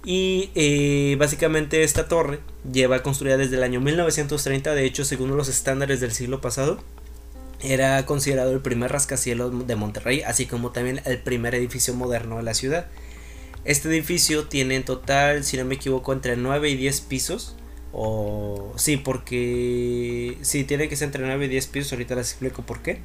Y 0.05 0.51
eh, 0.55 1.17
básicamente 1.19 1.83
esta 1.83 2.09
torre 2.09 2.41
lleva 2.71 3.03
construida 3.03 3.37
desde 3.37 3.57
el 3.57 3.63
año 3.63 3.81
1930, 3.81 4.75
de 4.75 4.85
hecho 4.85 5.05
según 5.05 5.37
los 5.37 5.49
estándares 5.49 6.01
del 6.01 6.13
siglo 6.13 6.41
pasado, 6.41 6.79
era 7.63 8.07
considerado 8.07 8.53
el 8.53 8.61
primer 8.61 8.91
rascacielos 8.91 9.67
de 9.67 9.77
Monterrey, 9.77 10.23
así 10.23 10.47
como 10.47 10.71
también 10.71 11.03
el 11.05 11.19
primer 11.19 11.55
edificio 11.55 11.95
moderno 11.95 12.39
de 12.39 12.43
la 12.43 12.55
ciudad. 12.55 12.87
Este 13.65 13.89
edificio 13.91 14.47
tiene 14.47 14.77
en 14.77 14.85
total, 14.85 15.45
si 15.45 15.59
no 15.59 15.65
me 15.67 15.75
equivoco, 15.75 16.13
entre 16.13 16.37
9 16.37 16.71
y 16.71 16.77
10 16.77 17.01
pisos. 17.03 17.57
O 17.93 18.73
sí, 18.77 18.97
porque 18.97 20.39
sí, 20.43 20.65
tiene 20.65 20.89
que 20.89 20.97
ser 20.97 21.07
entre 21.07 21.27
9 21.27 21.45
y 21.45 21.49
10 21.49 21.67
pisos, 21.67 21.93
ahorita 21.93 22.15
les 22.15 22.31
explico 22.31 22.63
por 22.63 22.81
qué. 22.81 23.01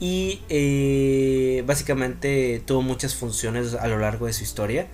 Y 0.00 0.42
eh, 0.48 1.62
básicamente 1.66 2.62
tuvo 2.66 2.82
muchas 2.82 3.14
funciones 3.14 3.74
a 3.74 3.86
lo 3.88 3.98
largo 3.98 4.26
de 4.26 4.32
su 4.34 4.42
historia. 4.42 4.88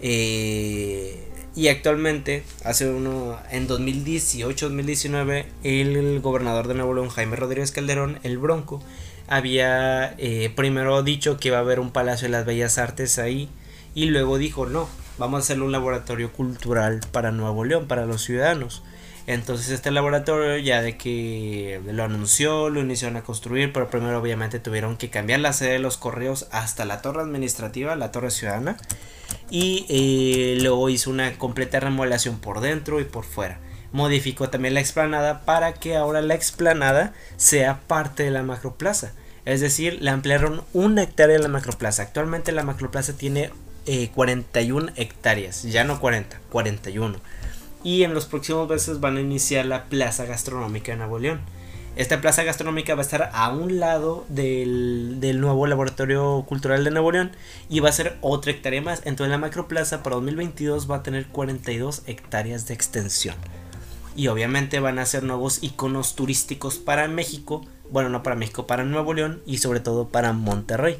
Eh, 0.00 1.26
y 1.54 1.68
actualmente, 1.68 2.44
hace 2.64 2.88
uno, 2.88 3.38
en 3.50 3.68
2018-2019, 3.68 5.46
el 5.64 6.20
gobernador 6.20 6.68
de 6.68 6.74
Nuevo 6.74 6.94
León, 6.94 7.08
Jaime 7.08 7.36
Rodríguez 7.36 7.72
Calderón, 7.72 8.18
el 8.22 8.38
Bronco, 8.38 8.82
había 9.26 10.14
eh, 10.18 10.52
primero 10.54 11.02
dicho 11.02 11.38
que 11.38 11.48
iba 11.48 11.58
a 11.58 11.60
haber 11.60 11.80
un 11.80 11.90
Palacio 11.90 12.28
de 12.28 12.32
las 12.32 12.44
Bellas 12.44 12.78
Artes 12.78 13.18
ahí 13.18 13.48
y 13.94 14.06
luego 14.06 14.38
dijo, 14.38 14.66
no, 14.66 14.88
vamos 15.18 15.38
a 15.38 15.42
hacer 15.42 15.60
un 15.60 15.72
laboratorio 15.72 16.32
cultural 16.32 17.00
para 17.12 17.32
Nuevo 17.32 17.64
León, 17.64 17.86
para 17.86 18.06
los 18.06 18.22
ciudadanos. 18.22 18.82
Entonces 19.26 19.70
este 19.70 19.90
laboratorio 19.90 20.56
ya 20.56 20.82
de 20.82 20.96
que 20.96 21.80
lo 21.92 22.02
anunció, 22.02 22.70
lo 22.70 22.80
iniciaron 22.80 23.16
a 23.16 23.22
construir, 23.22 23.72
pero 23.72 23.90
primero 23.90 24.18
obviamente 24.18 24.58
tuvieron 24.58 24.96
que 24.96 25.10
cambiar 25.10 25.40
la 25.40 25.52
sede 25.52 25.72
de 25.72 25.78
los 25.78 25.96
correos 25.96 26.48
hasta 26.50 26.84
la 26.84 27.02
torre 27.02 27.20
administrativa, 27.20 27.94
la 27.96 28.10
torre 28.12 28.30
ciudadana 28.30 28.76
y 29.50 29.86
eh, 29.88 30.58
luego 30.60 30.88
hizo 30.88 31.10
una 31.10 31.32
completa 31.38 31.80
remodelación 31.80 32.38
por 32.38 32.60
dentro 32.60 33.00
y 33.00 33.04
por 33.04 33.24
fuera. 33.24 33.60
Modificó 33.92 34.48
también 34.48 34.74
la 34.74 34.80
explanada 34.80 35.44
para 35.44 35.74
que 35.74 35.96
ahora 35.96 36.22
la 36.22 36.34
explanada 36.34 37.12
sea 37.36 37.80
parte 37.86 38.22
de 38.22 38.30
la 38.30 38.44
macroplaza. 38.44 39.12
Es 39.44 39.60
decir, 39.60 39.98
le 40.00 40.10
ampliaron 40.10 40.62
una 40.72 41.02
hectárea 41.02 41.36
de 41.36 41.42
la 41.42 41.48
macroplaza. 41.48 42.02
Actualmente 42.02 42.52
la 42.52 42.62
macroplaza 42.62 43.14
tiene 43.16 43.50
41 44.14 44.88
eh, 44.88 44.92
hectáreas, 44.96 45.64
ya 45.64 45.82
no 45.84 45.98
40, 46.00 46.40
41. 46.50 47.18
Y 47.82 48.04
en 48.04 48.14
los 48.14 48.26
próximos 48.26 48.68
meses 48.68 49.00
van 49.00 49.16
a 49.16 49.20
iniciar 49.20 49.66
la 49.66 49.84
plaza 49.86 50.26
gastronómica 50.26 50.92
de 50.92 50.98
Nuevo 50.98 51.18
León. 51.18 51.40
Esta 51.96 52.20
plaza 52.20 52.44
gastronómica 52.44 52.94
va 52.94 53.00
a 53.00 53.04
estar 53.04 53.30
a 53.34 53.50
un 53.50 53.80
lado 53.80 54.24
del, 54.28 55.18
nuevo 55.40 55.66
laboratorio 55.66 56.44
cultural 56.48 56.84
de 56.84 56.90
Nuevo 56.90 57.10
León 57.10 57.32
y 57.68 57.80
va 57.80 57.88
a 57.88 57.92
ser 57.92 58.16
otra 58.20 58.52
hectárea 58.52 58.80
más. 58.80 59.02
Entonces 59.04 59.30
la 59.30 59.38
macroplaza 59.38 60.02
para 60.02 60.16
2022 60.16 60.90
va 60.90 60.96
a 60.96 61.02
tener 61.02 61.26
42 61.26 62.02
hectáreas 62.06 62.66
de 62.68 62.74
extensión. 62.74 63.34
Y 64.16 64.28
obviamente 64.28 64.80
van 64.80 64.98
a 64.98 65.06
ser 65.06 65.24
nuevos 65.24 65.62
iconos 65.62 66.14
turísticos 66.14 66.78
para 66.78 67.08
México. 67.08 67.66
Bueno, 67.90 68.08
no 68.08 68.22
para 68.22 68.36
México, 68.36 68.66
para 68.66 68.84
Nuevo 68.84 69.12
León 69.12 69.42
y 69.44 69.58
sobre 69.58 69.80
todo 69.80 70.08
para 70.08 70.32
Monterrey. 70.32 70.98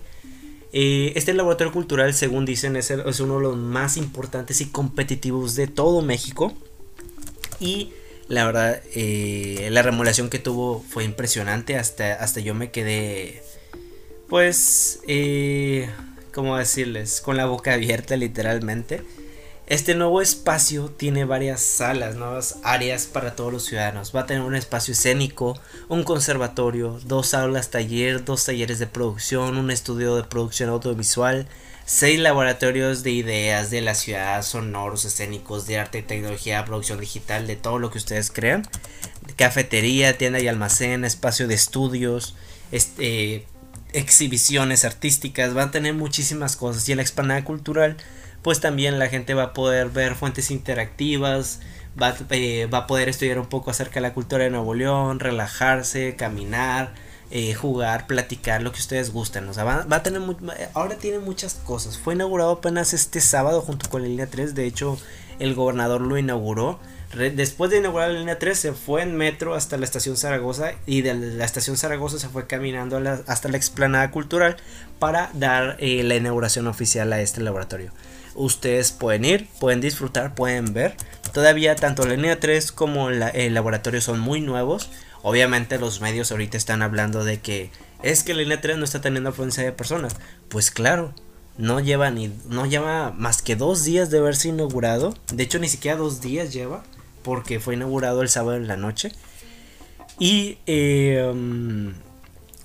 Eh, 0.73 1.13
este 1.17 1.35
laboratorio 1.35 1.73
cultural, 1.73 2.15
según 2.15 2.45
dicen, 2.45 2.77
es, 2.77 2.91
es 2.91 3.21
uno 3.21 3.37
de 3.37 3.43
los 3.43 3.57
más 3.57 3.97
importantes 3.97 4.61
y 4.61 4.67
competitivos 4.67 5.55
de 5.55 5.69
todo 5.69 6.03
México. 6.03 6.53
Y 7.61 7.93
la 8.31 8.47
verdad, 8.47 8.81
eh, 8.95 9.69
la 9.73 9.83
remodelación 9.83 10.31
que 10.31 10.39
tuvo 10.39 10.85
fue 10.89 11.03
impresionante. 11.03 11.77
Hasta, 11.77 12.15
hasta 12.15 12.39
yo 12.39 12.55
me 12.55 12.71
quedé, 12.71 13.43
pues, 14.29 15.01
eh, 15.09 15.91
¿cómo 16.33 16.57
decirles? 16.57 17.21
Con 17.21 17.37
la 17.37 17.47
boca 17.47 17.75
abierta 17.75 18.17
literalmente. 18.17 19.03
Este 19.67 19.97
nuevo 19.97 20.23
espacio 20.23 20.91
tiene 20.97 21.25
varias 21.25 21.61
salas, 21.61 22.15
nuevas 22.15 22.59
áreas 22.63 23.07
para 23.07 23.35
todos 23.35 23.53
los 23.53 23.65
ciudadanos. 23.65 24.15
Va 24.15 24.21
a 24.21 24.27
tener 24.27 24.43
un 24.43 24.55
espacio 24.55 24.93
escénico, 24.93 25.59
un 25.89 26.05
conservatorio, 26.05 27.01
dos 27.05 27.35
aulas 27.35 27.71
taller, 27.71 28.25
dos 28.25 28.45
talleres 28.45 28.79
de 28.79 28.87
producción, 28.87 29.57
un 29.57 29.73
estudio 29.73 30.15
de 30.15 30.23
producción 30.23 30.71
audiovisual, 30.71 31.49
seis 31.91 32.21
laboratorios 32.21 33.03
de 33.03 33.11
ideas 33.11 33.73
de 33.73 33.81
la 33.81 33.97
ciudad, 33.97 34.45
sonoros, 34.45 35.05
escénicos, 35.05 35.67
de 35.67 35.81
arte 35.81 36.03
tecnología, 36.03 36.65
producción 36.65 37.01
digital, 37.01 37.49
de 37.49 37.57
todo 37.57 37.81
lo 37.81 37.91
que 37.91 37.99
ustedes 37.99 38.31
crean. 38.31 38.63
Cafetería, 39.35 40.17
tienda 40.17 40.39
y 40.39 40.47
almacén, 40.47 41.05
espacio 41.05 41.49
de 41.49 41.55
estudios, 41.55 42.37
este, 42.71 43.45
exhibiciones 43.93 44.85
artísticas, 44.85 45.53
van 45.53 45.71
a 45.71 45.71
tener 45.73 45.95
muchísimas 45.95 46.55
cosas. 46.55 46.89
Y 46.89 46.93
en 46.93 46.99
la 46.99 47.03
explanada 47.03 47.45
cultural, 47.45 47.97
pues 48.43 48.61
también 48.61 49.01
la 49.01 49.09
gente 49.09 49.35
va 49.35 49.43
a 49.43 49.53
poder 49.53 49.89
ver 49.89 50.15
fuentes 50.15 50.53
interactivas, 50.53 51.59
va, 52.01 52.15
eh, 52.31 52.69
va 52.73 52.79
a 52.79 52.87
poder 52.87 53.09
estudiar 53.09 53.41
un 53.41 53.49
poco 53.49 53.73
acerca 53.73 53.95
de 53.95 54.03
la 54.03 54.15
cultura 54.15 54.45
de 54.45 54.51
Nuevo 54.51 54.75
León, 54.75 55.19
relajarse, 55.19 56.15
caminar 56.15 56.95
eh, 57.33 57.55
jugar, 57.55 58.09
platicar, 58.09 58.61
lo 58.61 58.73
que 58.73 58.81
ustedes 58.81 59.13
gusten. 59.13 59.49
O 59.49 59.55
sea, 59.55 59.65
va, 59.65 59.87
a 59.89 60.03
tener 60.03 60.21
ahora 60.75 60.97
tiene 60.97 61.21
muchas 61.21 61.55
cosas. 61.55 61.97
Fue 61.97 62.15
inaugurado 62.15 62.51
apenas 62.51 62.93
este 62.93 63.21
sábado 63.21 63.61
junto 63.61 63.89
con 63.89 64.03
la 64.03 64.09
línea 64.09 64.27
3. 64.27 64.55
De 64.55 64.67
hecho, 64.67 64.99
el 65.39 65.55
gobernador 65.55 66.01
lo 66.01 66.19
inauguró. 66.19 66.81
después 67.15 67.71
de 67.71 67.79
inaugurar 67.79 68.11
la 68.11 68.19
línea 68.19 68.39
3 68.39 68.59
se 68.59 68.73
fue 68.73 69.03
en 69.03 69.17
metro 69.17 69.55
hasta 69.55 69.77
la 69.77 69.85
estación 69.85 70.17
Zaragoza 70.17 70.73
y 70.87 71.03
de 71.03 71.15
la 71.15 71.45
estación 71.45 71.77
Zaragoza 71.77 72.19
se 72.19 72.29
fue 72.29 72.47
caminando 72.47 73.01
hasta 73.27 73.49
la 73.49 73.57
explanada 73.57 74.11
cultural 74.11 74.57
para 74.99 75.31
dar 75.33 75.77
eh, 75.79 76.03
la 76.03 76.17
inauguración 76.17 76.67
oficial 76.67 77.13
a 77.13 77.21
este 77.21 77.41
laboratorio. 77.41 77.93
Ustedes 78.35 78.93
pueden 78.93 79.25
ir, 79.25 79.49
pueden 79.59 79.81
disfrutar, 79.81 80.35
pueden 80.35 80.73
ver. 80.73 80.95
Todavía 81.33 81.77
tanto 81.77 82.05
la 82.07 82.15
línea 82.15 82.41
3 82.41 82.73
como 82.73 83.11
el 83.11 83.55
laboratorio 83.55 84.01
son 84.01 84.19
muy 84.19 84.41
nuevos. 84.41 84.91
Obviamente 85.23 85.79
los 85.79 86.01
medios 86.01 86.31
ahorita 86.31 86.57
están 86.57 86.83
hablando 86.83 87.25
de 87.25 87.41
que 87.41 87.71
es 88.03 88.23
que 88.23 88.35
la 88.35 88.43
línea 88.43 88.61
3 88.61 88.79
no 88.79 88.85
está 88.85 89.01
teniendo 89.01 89.31
afluencia 89.31 89.63
de 89.63 89.73
personas. 89.73 90.17
Pues 90.49 90.71
claro, 90.71 91.13
no 91.59 91.81
lleva 91.81 92.11
ni 92.11 92.33
no 92.49 92.67
lleva 92.67 93.13
más 93.13 93.43
que 93.43 93.57
dos 93.57 93.85
días 93.85 94.11
de 94.11 94.19
haberse 94.19 94.49
inaugurado. 94.49 95.15
De 95.33 95.43
hecho, 95.43 95.59
ni 95.59 95.69
siquiera 95.69 95.97
dos 95.97 96.21
días 96.21 96.53
lleva 96.53 96.83
porque 97.23 97.61
fue 97.61 97.75
inaugurado 97.75 98.23
el 98.23 98.29
sábado 98.29 98.57
en 98.57 98.67
la 98.67 98.77
noche. 98.77 99.13
Y 100.19 100.59
eh, 100.67 101.31
mm, 101.35 101.91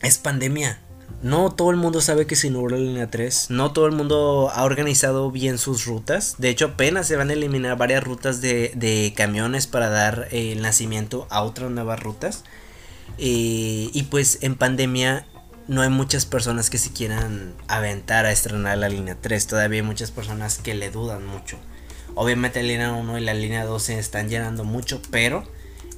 es 0.01 0.17
pandemia. 0.17 0.79
No 1.21 1.51
todo 1.51 1.71
el 1.71 1.77
mundo 1.77 2.01
sabe 2.01 2.27
que 2.27 2.35
se 2.35 2.47
inauguró 2.47 2.77
la 2.77 2.83
línea 2.83 3.09
3. 3.09 3.49
No 3.49 3.73
todo 3.73 3.87
el 3.87 3.93
mundo 3.93 4.51
ha 4.53 4.63
organizado 4.63 5.31
bien 5.31 5.57
sus 5.57 5.85
rutas. 5.85 6.35
De 6.37 6.49
hecho, 6.49 6.65
apenas 6.65 7.07
se 7.07 7.15
van 7.15 7.29
a 7.29 7.33
eliminar 7.33 7.77
varias 7.77 8.03
rutas 8.03 8.41
de, 8.41 9.13
camiones 9.15 9.65
para 9.65 9.89
dar 9.89 10.27
eh, 10.31 10.51
el 10.51 10.61
nacimiento 10.61 11.25
a 11.29 11.41
otras 11.41 11.71
nuevas 11.71 11.99
rutas. 11.99 12.43
Eh, 13.17 13.89
y 13.91 14.03
pues 14.11 14.39
en 14.41 14.55
pandemia 14.55 15.25
no 15.67 15.81
hay 15.81 15.89
muchas 15.89 16.25
personas 16.25 16.69
que 16.69 16.77
se 16.77 16.91
quieran 16.91 17.53
aventar 17.67 18.25
a 18.25 18.31
estrenar 18.31 18.77
la 18.77 18.89
línea 18.89 19.17
3. 19.19 19.47
Todavía 19.47 19.81
hay 19.81 19.87
muchas 19.87 20.11
personas 20.11 20.59
que 20.59 20.75
le 20.75 20.91
dudan 20.91 21.25
mucho. 21.25 21.57
Obviamente 22.13 22.61
la 22.61 22.67
línea 22.67 22.93
1 22.93 23.17
y 23.17 23.21
la 23.21 23.33
línea 23.33 23.65
2 23.65 23.81
se 23.81 23.99
están 23.99 24.29
llenando 24.29 24.63
mucho, 24.63 25.01
pero 25.11 25.43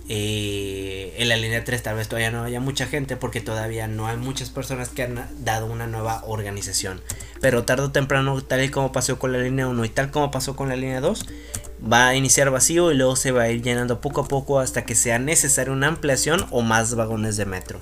eh, 0.10 1.16
en 1.18 1.30
la 1.30 1.36
línea 1.36 1.64
3 1.64 1.84
tal 1.84 1.98
vez 1.98 2.08
todavía 2.08 2.32
no 2.32 2.44
haya 2.44 2.60
mucha 2.60 2.86
gente 2.88 3.18
porque 3.18 3.42
todavía 3.42 3.88
no 3.88 4.08
hay 4.08 4.18
muchas 4.18 4.50
personas 4.50 4.90
que 4.90 5.04
han 5.04 5.28
dado 5.40 5.66
una 5.66 5.88
nueva 5.88 6.24
organización. 6.26 7.02
Pero 7.42 7.64
tarde 7.64 7.84
o 7.84 7.92
temprano, 7.92 8.42
tal 8.42 8.64
y 8.64 8.70
como 8.70 8.92
pasó 8.92 9.20
con 9.20 9.32
la 9.32 9.40
línea 9.40 9.68
1 9.68 9.86
y 9.86 9.90
tal 9.90 10.12
como 10.12 10.32
pasó 10.32 10.56
con 10.56 10.70
la 10.70 10.76
línea 10.76 11.02
2, 11.02 11.26
va 11.92 12.08
a 12.08 12.16
iniciar 12.16 12.50
vacío 12.50 12.92
y 12.92 12.96
luego 12.96 13.16
se 13.16 13.32
va 13.32 13.44
a 13.44 13.50
ir 13.50 13.62
llenando 13.62 14.02
poco 14.02 14.22
a 14.22 14.28
poco 14.28 14.60
hasta 14.60 14.86
que 14.86 14.96
sea 14.96 15.20
necesaria 15.20 15.74
una 15.74 15.88
ampliación 15.88 16.46
o 16.52 16.62
más 16.62 16.96
vagones 16.96 17.38
de 17.38 17.46
metro. 17.46 17.80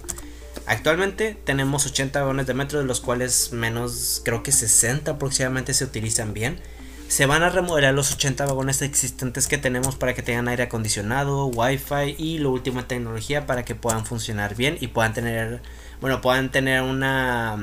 Actualmente 0.67 1.37
tenemos 1.43 1.85
80 1.85 2.21
vagones 2.21 2.47
de 2.47 2.55
metro, 2.55 2.79
de 2.79 2.85
los 2.85 2.99
cuales 2.99 3.51
menos, 3.51 4.21
creo 4.25 4.41
que 4.41 4.51
60 4.51 5.11
aproximadamente 5.11 5.73
se 5.75 5.83
utilizan 5.83 6.33
bien. 6.33 6.59
Se 7.07 7.27
van 7.27 7.43
a 7.43 7.49
remodelar 7.49 7.93
los 7.93 8.11
80 8.11 8.45
vagones 8.45 8.81
existentes 8.81 9.47
que 9.47 9.57
tenemos 9.57 9.95
para 9.95 10.13
que 10.13 10.23
tengan 10.23 10.47
aire 10.47 10.63
acondicionado, 10.63 11.45
wifi 11.45 12.15
y 12.17 12.39
lo 12.39 12.49
último 12.51 12.79
en 12.79 12.87
tecnología 12.87 13.45
para 13.45 13.63
que 13.63 13.75
puedan 13.75 14.05
funcionar 14.05 14.55
bien 14.55 14.77
y 14.81 14.87
puedan 14.87 15.13
tener, 15.13 15.61
bueno, 16.01 16.19
puedan 16.21 16.51
tener 16.51 16.81
una, 16.81 17.57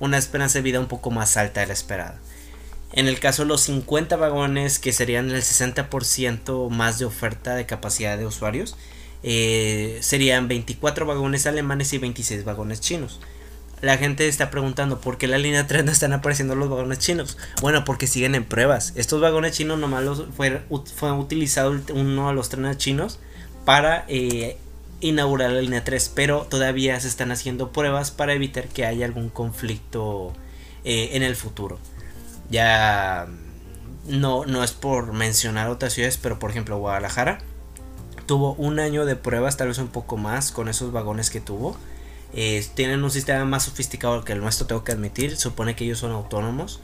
una 0.00 0.18
esperanza 0.18 0.58
de 0.58 0.62
vida 0.62 0.80
un 0.80 0.88
poco 0.88 1.10
más 1.10 1.36
alta 1.36 1.60
de 1.60 1.68
la 1.68 1.72
esperada. 1.72 2.20
En 2.92 3.06
el 3.06 3.20
caso 3.20 3.42
de 3.42 3.48
los 3.48 3.62
50 3.62 4.16
vagones, 4.16 4.78
que 4.78 4.92
serían 4.92 5.30
el 5.30 5.42
60% 5.42 6.68
más 6.68 6.98
de 6.98 7.04
oferta 7.04 7.54
de 7.54 7.66
capacidad 7.66 8.18
de 8.18 8.26
usuarios, 8.26 8.76
eh, 9.22 9.98
serían 10.02 10.48
24 10.48 11.06
vagones 11.06 11.46
alemanes 11.46 11.92
y 11.92 11.98
26 11.98 12.44
vagones 12.44 12.80
chinos 12.80 13.20
la 13.80 13.98
gente 13.98 14.28
está 14.28 14.50
preguntando 14.50 15.00
por 15.00 15.18
qué 15.18 15.26
la 15.26 15.38
línea 15.38 15.66
3 15.66 15.84
no 15.84 15.92
están 15.92 16.12
apareciendo 16.12 16.54
los 16.54 16.68
vagones 16.68 16.98
chinos. 16.98 17.36
Bueno, 17.60 17.84
porque 17.84 18.06
siguen 18.06 18.34
en 18.34 18.44
pruebas. 18.44 18.92
Estos 18.96 19.20
vagones 19.20 19.52
chinos 19.52 19.78
nomás 19.78 20.04
los 20.04 20.24
fue, 20.36 20.62
utilizado 21.12 21.78
uno 21.92 22.28
de 22.28 22.34
los 22.34 22.48
trenes 22.48 22.78
chinos 22.78 23.18
para 23.64 24.04
eh, 24.08 24.56
inaugurar 25.00 25.50
la 25.50 25.60
línea 25.60 25.84
3, 25.84 26.12
pero 26.14 26.46
todavía 26.48 26.98
se 27.00 27.08
están 27.08 27.30
haciendo 27.30 27.72
pruebas 27.72 28.10
para 28.10 28.32
evitar 28.32 28.68
que 28.68 28.86
haya 28.86 29.06
algún 29.06 29.28
conflicto 29.28 30.32
eh, 30.84 31.10
en 31.12 31.22
el 31.22 31.36
futuro. 31.36 31.78
Ya 32.50 33.26
no, 34.06 34.44
no 34.46 34.64
es 34.64 34.72
por 34.72 35.12
mencionar 35.12 35.68
otras 35.68 35.92
ciudades, 35.92 36.18
pero 36.18 36.38
por 36.38 36.50
ejemplo 36.50 36.78
Guadalajara 36.78 37.40
tuvo 38.26 38.54
un 38.54 38.80
año 38.80 39.04
de 39.04 39.16
pruebas, 39.16 39.56
tal 39.56 39.68
vez 39.68 39.78
un 39.78 39.88
poco 39.88 40.16
más, 40.16 40.50
con 40.50 40.68
esos 40.68 40.92
vagones 40.92 41.30
que 41.30 41.40
tuvo 41.40 41.76
eh, 42.36 42.66
tienen 42.74 43.04
un 43.04 43.10
sistema 43.12 43.44
más 43.44 43.62
sofisticado 43.64 44.24
que 44.24 44.32
el 44.32 44.40
nuestro, 44.40 44.66
tengo 44.66 44.82
que 44.82 44.92
admitir. 44.92 45.36
Supone 45.36 45.76
que 45.76 45.84
ellos 45.84 45.98
son 45.98 46.10
autónomos. 46.10 46.80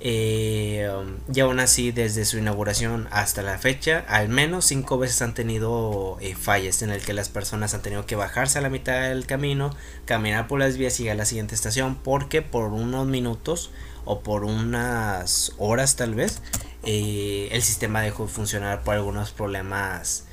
Eh, 0.00 0.88
y 1.32 1.40
aún 1.40 1.60
así, 1.60 1.90
desde 1.90 2.24
su 2.24 2.38
inauguración 2.38 3.08
hasta 3.10 3.42
la 3.42 3.58
fecha, 3.58 4.04
al 4.08 4.28
menos 4.28 4.66
cinco 4.66 4.98
veces 4.98 5.22
han 5.22 5.34
tenido 5.34 6.18
eh, 6.20 6.34
fallas 6.34 6.82
en 6.82 6.90
el 6.90 7.00
que 7.00 7.12
las 7.14 7.28
personas 7.28 7.74
han 7.74 7.82
tenido 7.82 8.04
que 8.04 8.14
bajarse 8.14 8.58
a 8.58 8.62
la 8.62 8.68
mitad 8.68 9.08
del 9.08 9.26
camino, 9.26 9.74
caminar 10.04 10.46
por 10.46 10.60
las 10.60 10.76
vías 10.76 11.00
y 11.00 11.04
ir 11.04 11.10
a 11.10 11.14
la 11.14 11.24
siguiente 11.24 11.54
estación, 11.54 11.96
porque 11.96 12.42
por 12.42 12.72
unos 12.72 13.06
minutos 13.06 13.70
o 14.04 14.20
por 14.20 14.44
unas 14.44 15.52
horas 15.58 15.96
tal 15.96 16.14
vez, 16.14 16.42
el 16.82 17.62
sistema 17.62 18.02
dejó 18.02 18.26
de 18.26 18.32
funcionar 18.32 18.82
por 18.82 18.94
algunos 18.94 19.30
problemas 19.30 20.26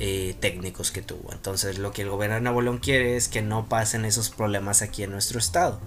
eh, 0.00 0.36
técnicos 0.38 0.92
que 0.92 1.02
tuvo. 1.02 1.32
Entonces 1.32 1.78
lo 1.78 1.92
que 1.92 2.02
el 2.02 2.10
gobierno 2.10 2.36
de 2.36 2.42
Nuevo 2.42 2.62
León 2.62 2.78
quiere 2.78 3.16
es 3.16 3.26
que 3.26 3.42
no 3.42 3.68
pasen 3.68 4.04
esos 4.04 4.30
problemas 4.30 4.80
aquí 4.80 5.02
en 5.02 5.10
nuestro 5.10 5.40
estado. 5.40 5.80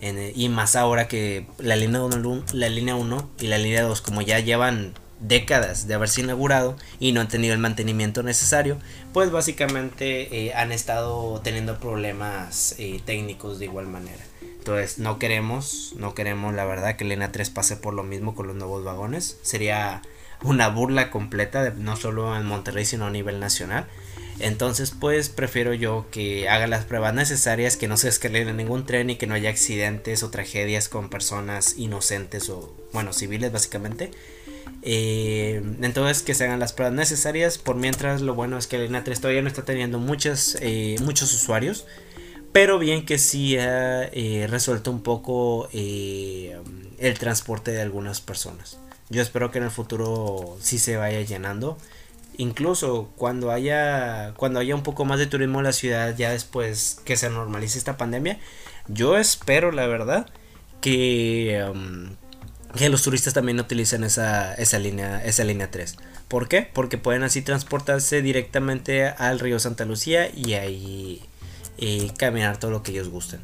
Eh, 0.00 0.32
y 0.36 0.48
más 0.48 0.76
ahora 0.76 1.08
que 1.08 1.46
la 1.58 1.74
línea 1.74 2.02
1 2.02 2.44
la 2.52 2.68
línea 2.68 2.94
1 2.94 3.30
y 3.40 3.48
la 3.48 3.58
línea 3.58 3.82
2 3.82 4.00
como 4.00 4.22
ya 4.22 4.38
llevan 4.38 4.94
décadas 5.18 5.88
de 5.88 5.94
haberse 5.94 6.20
inaugurado 6.20 6.76
y 7.00 7.10
no 7.10 7.20
han 7.20 7.26
tenido 7.26 7.52
el 7.52 7.58
mantenimiento 7.58 8.22
necesario, 8.22 8.78
pues 9.12 9.32
básicamente 9.32 10.46
eh, 10.46 10.54
han 10.54 10.70
estado 10.70 11.40
teniendo 11.40 11.80
problemas 11.80 12.76
técnicos 13.04 13.58
de 13.58 13.64
igual 13.64 13.88
manera. 13.88 14.24
Entonces 14.40 14.98
no 14.98 15.18
queremos, 15.18 15.94
no 15.96 16.14
queremos 16.14 16.54
la 16.54 16.64
verdad 16.64 16.94
que 16.94 17.04
línea 17.04 17.32
3 17.32 17.50
pase 17.50 17.76
por 17.76 17.94
lo 17.94 18.04
mismo 18.04 18.36
con 18.36 18.46
los 18.46 18.54
nuevos 18.54 18.84
vagones. 18.84 19.38
Sería 19.42 20.02
una 20.42 20.68
burla 20.68 21.10
completa, 21.10 21.72
no 21.76 21.96
solo 21.96 22.36
en 22.36 22.46
Monterrey, 22.46 22.84
sino 22.84 23.06
a 23.06 23.10
nivel 23.10 23.40
nacional. 23.40 23.86
Entonces, 24.40 24.92
pues 24.92 25.28
prefiero 25.30 25.74
yo 25.74 26.06
que 26.12 26.48
haga 26.48 26.68
las 26.68 26.84
pruebas 26.84 27.12
necesarias, 27.12 27.76
que 27.76 27.88
no 27.88 27.96
se 27.96 28.08
escalere 28.08 28.52
ningún 28.52 28.86
tren 28.86 29.10
y 29.10 29.16
que 29.16 29.26
no 29.26 29.34
haya 29.34 29.50
accidentes 29.50 30.22
o 30.22 30.30
tragedias 30.30 30.88
con 30.88 31.10
personas 31.10 31.76
inocentes 31.76 32.48
o, 32.48 32.72
bueno, 32.92 33.12
civiles 33.12 33.50
básicamente. 33.50 34.12
Eh, 34.82 35.60
entonces, 35.82 36.22
que 36.22 36.34
se 36.34 36.44
hagan 36.44 36.60
las 36.60 36.72
pruebas 36.72 36.94
necesarias. 36.94 37.58
Por 37.58 37.76
mientras, 37.76 38.20
lo 38.20 38.34
bueno 38.34 38.58
es 38.58 38.68
que 38.68 38.76
el 38.76 39.02
3 39.02 39.20
todavía 39.20 39.42
no 39.42 39.48
está 39.48 39.64
teniendo 39.64 39.98
eh, 39.98 40.96
muchos 41.00 41.34
usuarios. 41.34 41.86
Pero 42.52 42.78
bien 42.78 43.04
que 43.04 43.18
sí 43.18 43.58
ha 43.58 44.04
eh, 44.04 44.46
resuelto 44.48 44.90
un 44.90 45.02
poco 45.02 45.68
el 45.72 47.18
transporte 47.18 47.72
de 47.72 47.82
algunas 47.82 48.20
personas. 48.20 48.78
Yo 49.10 49.22
espero 49.22 49.50
que 49.50 49.58
en 49.58 49.64
el 49.64 49.70
futuro 49.70 50.56
sí 50.60 50.78
se 50.78 50.96
vaya 50.96 51.20
llenando. 51.22 51.78
Incluso 52.36 53.10
cuando 53.16 53.50
haya, 53.50 54.34
cuando 54.36 54.60
haya 54.60 54.74
un 54.74 54.82
poco 54.82 55.04
más 55.04 55.18
de 55.18 55.26
turismo 55.26 55.58
en 55.58 55.64
la 55.64 55.72
ciudad, 55.72 56.14
ya 56.16 56.30
después 56.30 57.00
que 57.04 57.16
se 57.16 57.30
normalice 57.30 57.78
esta 57.78 57.96
pandemia, 57.96 58.38
yo 58.86 59.16
espero, 59.16 59.72
la 59.72 59.86
verdad, 59.86 60.28
que, 60.80 61.66
um, 61.70 62.10
que 62.76 62.88
los 62.88 63.02
turistas 63.02 63.34
también 63.34 63.58
utilicen 63.58 64.04
esa, 64.04 64.54
esa, 64.54 64.78
línea, 64.78 65.24
esa 65.24 65.42
línea 65.44 65.70
3. 65.70 65.96
¿Por 66.28 66.48
qué? 66.48 66.68
Porque 66.72 66.98
pueden 66.98 67.22
así 67.22 67.42
transportarse 67.42 68.22
directamente 68.22 69.06
al 69.06 69.40
río 69.40 69.58
Santa 69.58 69.84
Lucía 69.84 70.30
y 70.30 70.54
ahí 70.54 71.22
caminar 72.16 72.58
todo 72.58 72.70
lo 72.70 72.82
que 72.82 72.92
ellos 72.92 73.08
gusten. 73.08 73.40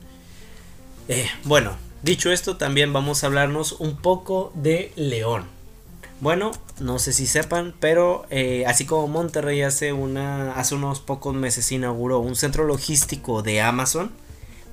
Eh, 1.09 1.29
bueno, 1.45 1.77
dicho 2.05 2.31
esto, 2.31 2.57
también 2.57 2.93
vamos 2.93 3.25
a 3.25 3.29
hablarnos 3.29 3.73
un 3.73 3.97
poco 3.97 4.53
de 4.55 4.93
León. 4.95 5.47
Bueno, 6.21 6.53
no 6.79 6.99
sé 6.99 7.13
si 7.13 7.27
sepan, 7.27 7.75
pero 7.81 8.27
eh, 8.31 8.65
así 8.67 8.85
como 8.85 9.09
Monterrey 9.09 9.63
hace, 9.63 9.93
unos 9.93 11.01
pocos 11.01 11.35
meses 11.35 11.73
inauguró 11.73 12.21
un 12.21 12.37
centro 12.37 12.65
logístico 12.65 13.43
de 13.43 13.61
Amazon, 13.61 14.13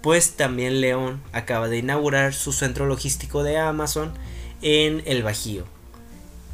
pues 0.01 0.33
también 0.33 0.81
León 0.81 1.21
acaba 1.31 1.67
de 1.67 1.77
inaugurar 1.77 2.33
su 2.33 2.51
centro 2.51 2.85
logístico 2.85 3.43
de 3.43 3.57
Amazon 3.57 4.13
en 4.61 5.01
el 5.05 5.23
Bajío. 5.23 5.65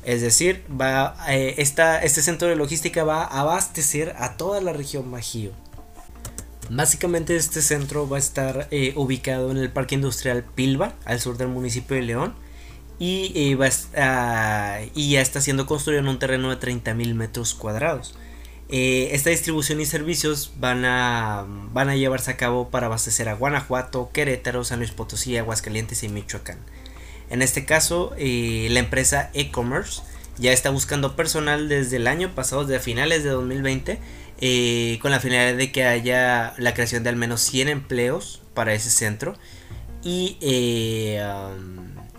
Es 0.05 0.21
decir, 0.21 0.63
va, 0.69 1.17
eh, 1.27 1.55
este 1.57 2.21
centro 2.21 2.47
de 2.47 2.55
logística 2.55 3.03
va 3.03 3.23
a 3.23 3.41
abastecer 3.41 4.15
a 4.17 4.37
toda 4.37 4.61
la 4.61 4.73
región 4.73 5.11
Bajío. 5.11 5.51
Básicamente 6.69 7.35
este 7.35 7.61
centro 7.61 8.09
va 8.09 8.17
a 8.17 8.19
estar 8.19 8.67
eh, 8.71 8.93
ubicado 8.95 9.51
en 9.51 9.57
el 9.57 9.69
Parque 9.69 9.95
Industrial 9.95 10.43
Pilba, 10.43 10.93
al 11.05 11.19
sur 11.19 11.37
del 11.37 11.47
municipio 11.47 11.95
de 11.95 12.01
León 12.01 12.33
y, 12.99 13.31
eh, 13.35 14.91
y 14.93 15.11
ya 15.11 15.21
está 15.21 15.39
siendo 15.39 15.65
construido 15.65 16.01
en 16.01 16.07
un 16.07 16.19
terreno 16.19 16.49
de 16.49 16.59
30.000 16.59 17.13
metros 17.13 17.53
cuadrados. 17.53 18.15
Eh, 18.69 19.09
esta 19.13 19.29
distribución 19.29 19.79
y 19.79 19.85
servicios 19.85 20.51
van 20.59 20.83
a, 20.83 21.45
van 21.71 21.87
a 21.89 21.95
llevarse 21.95 22.31
a 22.31 22.37
cabo 22.37 22.69
para 22.69 22.87
abastecer 22.87 23.29
a 23.29 23.35
Guanajuato, 23.35 24.09
Querétaro, 24.11 24.65
San 24.65 24.79
Luis 24.79 24.91
Potosí, 24.91 25.37
Aguascalientes 25.37 26.03
y 26.03 26.09
Michoacán. 26.09 26.57
En 27.29 27.41
este 27.41 27.65
caso, 27.65 28.13
la 28.17 28.79
empresa 28.79 29.29
e-commerce 29.33 30.01
ya 30.37 30.51
está 30.51 30.69
buscando 30.69 31.15
personal 31.15 31.67
desde 31.69 31.97
el 31.97 32.07
año 32.07 32.35
pasado, 32.35 32.65
desde 32.65 32.83
finales 32.83 33.23
de 33.23 33.29
2020, 33.31 33.99
eh, 34.39 34.99
con 35.01 35.11
la 35.11 35.19
finalidad 35.19 35.57
de 35.57 35.71
que 35.71 35.83
haya 35.83 36.53
la 36.57 36.73
creación 36.73 37.03
de 37.03 37.09
al 37.09 37.15
menos 37.15 37.41
100 37.41 37.69
empleos 37.69 38.41
para 38.53 38.73
ese 38.73 38.89
centro. 38.89 39.35
Y, 40.03 40.37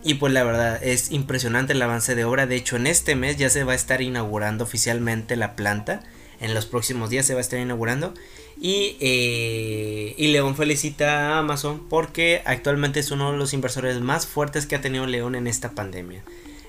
y 0.05 0.15
pues 0.15 0.33
la 0.33 0.45
verdad 0.45 0.83
es 0.83 1.11
impresionante 1.11 1.73
el 1.73 1.83
avance 1.83 2.15
de 2.15 2.25
obra. 2.25 2.47
De 2.47 2.57
hecho, 2.57 2.77
en 2.77 2.87
este 2.87 3.15
mes 3.15 3.37
ya 3.37 3.49
se 3.49 3.65
va 3.65 3.73
a 3.73 3.77
estar 3.77 4.03
inaugurando 4.03 4.65
oficialmente 4.65 5.37
la 5.37 5.57
planta 5.57 6.03
en 6.41 6.55
los 6.55 6.67
próximos 6.67 7.11
días 7.11 7.27
se 7.27 7.35
va 7.35 7.39
a 7.39 7.43
estar 7.43 7.59
inaugurando. 7.59 8.15
Y, 8.61 8.97
eh, 9.01 10.15
y, 10.17 10.29
León 10.29 10.57
felicita 10.57 11.35
a 11.35 11.39
Amazon 11.39 11.89
porque 11.89 12.43
actualmente 12.45 13.01
es 13.01 13.11
uno 13.11 13.33
de 13.33 13.39
los 13.39 13.53
inversores 13.53 14.01
más 14.01 14.27
fuertes 14.27 14.67
que 14.67 14.75
ha 14.75 14.81
tenido 14.81 15.07
León 15.07 15.35
en 15.35 15.47
esta 15.47 15.73
pandemia. 15.73 16.23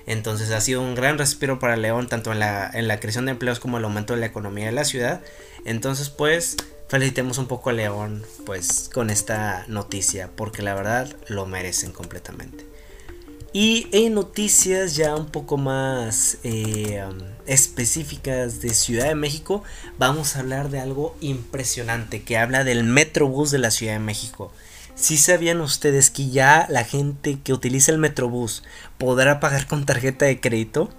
Entonces 0.06 0.50
ha 0.50 0.60
sido 0.60 0.82
un 0.82 0.94
gran 0.94 1.18
respiro 1.18 1.58
para 1.58 1.76
León 1.76 2.08
tanto 2.08 2.32
en 2.32 2.38
la, 2.38 2.70
en 2.72 2.88
la 2.88 3.00
creación 3.00 3.26
de 3.26 3.32
empleos 3.32 3.60
como 3.60 3.78
el 3.78 3.84
aumento 3.84 4.14
de 4.14 4.20
la 4.20 4.26
economía 4.26 4.66
de 4.66 4.72
la 4.72 4.84
ciudad. 4.84 5.20
Entonces 5.64 6.10
pues 6.10 6.56
felicitemos 6.88 7.38
un 7.38 7.46
poco 7.46 7.70
a 7.70 7.72
León 7.72 8.24
pues 8.44 8.90
con 8.92 9.10
esta 9.10 9.64
noticia 9.68 10.30
porque 10.34 10.62
la 10.62 10.74
verdad 10.74 11.08
lo 11.28 11.46
merecen 11.46 11.92
completamente. 11.92 12.70
Y 13.52 13.88
en 13.90 14.14
noticias 14.14 14.94
ya 14.94 15.16
un 15.16 15.26
poco 15.26 15.56
más 15.56 16.38
eh, 16.44 17.02
específicas 17.46 18.60
de 18.60 18.72
Ciudad 18.74 19.08
de 19.08 19.16
México, 19.16 19.64
vamos 19.98 20.36
a 20.36 20.40
hablar 20.40 20.70
de 20.70 20.78
algo 20.78 21.16
impresionante 21.20 22.22
que 22.22 22.38
habla 22.38 22.62
del 22.62 22.84
Metrobús 22.84 23.50
de 23.50 23.58
la 23.58 23.72
Ciudad 23.72 23.94
de 23.94 23.98
México. 23.98 24.52
Si 25.00 25.16
sabían 25.16 25.62
ustedes 25.62 26.10
que 26.10 26.28
ya 26.28 26.66
la 26.68 26.84
gente 26.84 27.38
que 27.42 27.54
utiliza 27.54 27.90
el 27.90 27.96
Metrobús 27.96 28.62
podrá 28.98 29.40
pagar 29.40 29.66
con 29.66 29.86
tarjeta 29.86 30.26
de 30.26 30.40
crédito? 30.40 30.90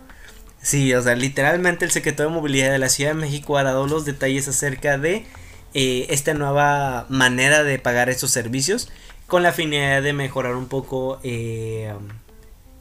Sí, 0.59 0.91
o 0.95 1.01
sea, 1.03 1.15
literalmente 1.15 1.85
el 1.85 1.91
secretario 1.91 2.31
de 2.31 2.35
Movilidad 2.35 2.71
de 2.71 2.79
la 2.79 2.89
Ciudad 2.89 3.11
de 3.11 3.21
México 3.21 3.59
ha 3.59 3.63
dado 3.63 3.85
los 3.85 4.03
detalles 4.03 4.47
acerca 4.47 4.97
de 4.97 5.27
eh, 5.75 6.07
esta 6.09 6.33
nueva 6.33 7.05
manera 7.09 7.63
de 7.63 7.77
pagar 7.77 8.09
estos 8.09 8.31
servicios 8.31 8.89
con 9.27 9.43
la 9.43 9.53
finalidad 9.53 10.01
de 10.01 10.13
mejorar 10.13 10.55
un 10.55 10.67
poco 10.67 11.19
eh, 11.23 11.93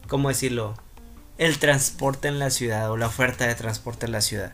¿cómo 0.09 0.31
decirlo? 0.31 0.75
El 1.37 1.59
transporte 1.59 2.29
en 2.29 2.39
la 2.39 2.49
ciudad 2.49 2.91
o 2.91 2.97
la 2.97 3.09
oferta 3.09 3.47
de 3.47 3.55
transporte 3.55 4.07
en 4.07 4.13
la 4.13 4.23
ciudad. 4.23 4.53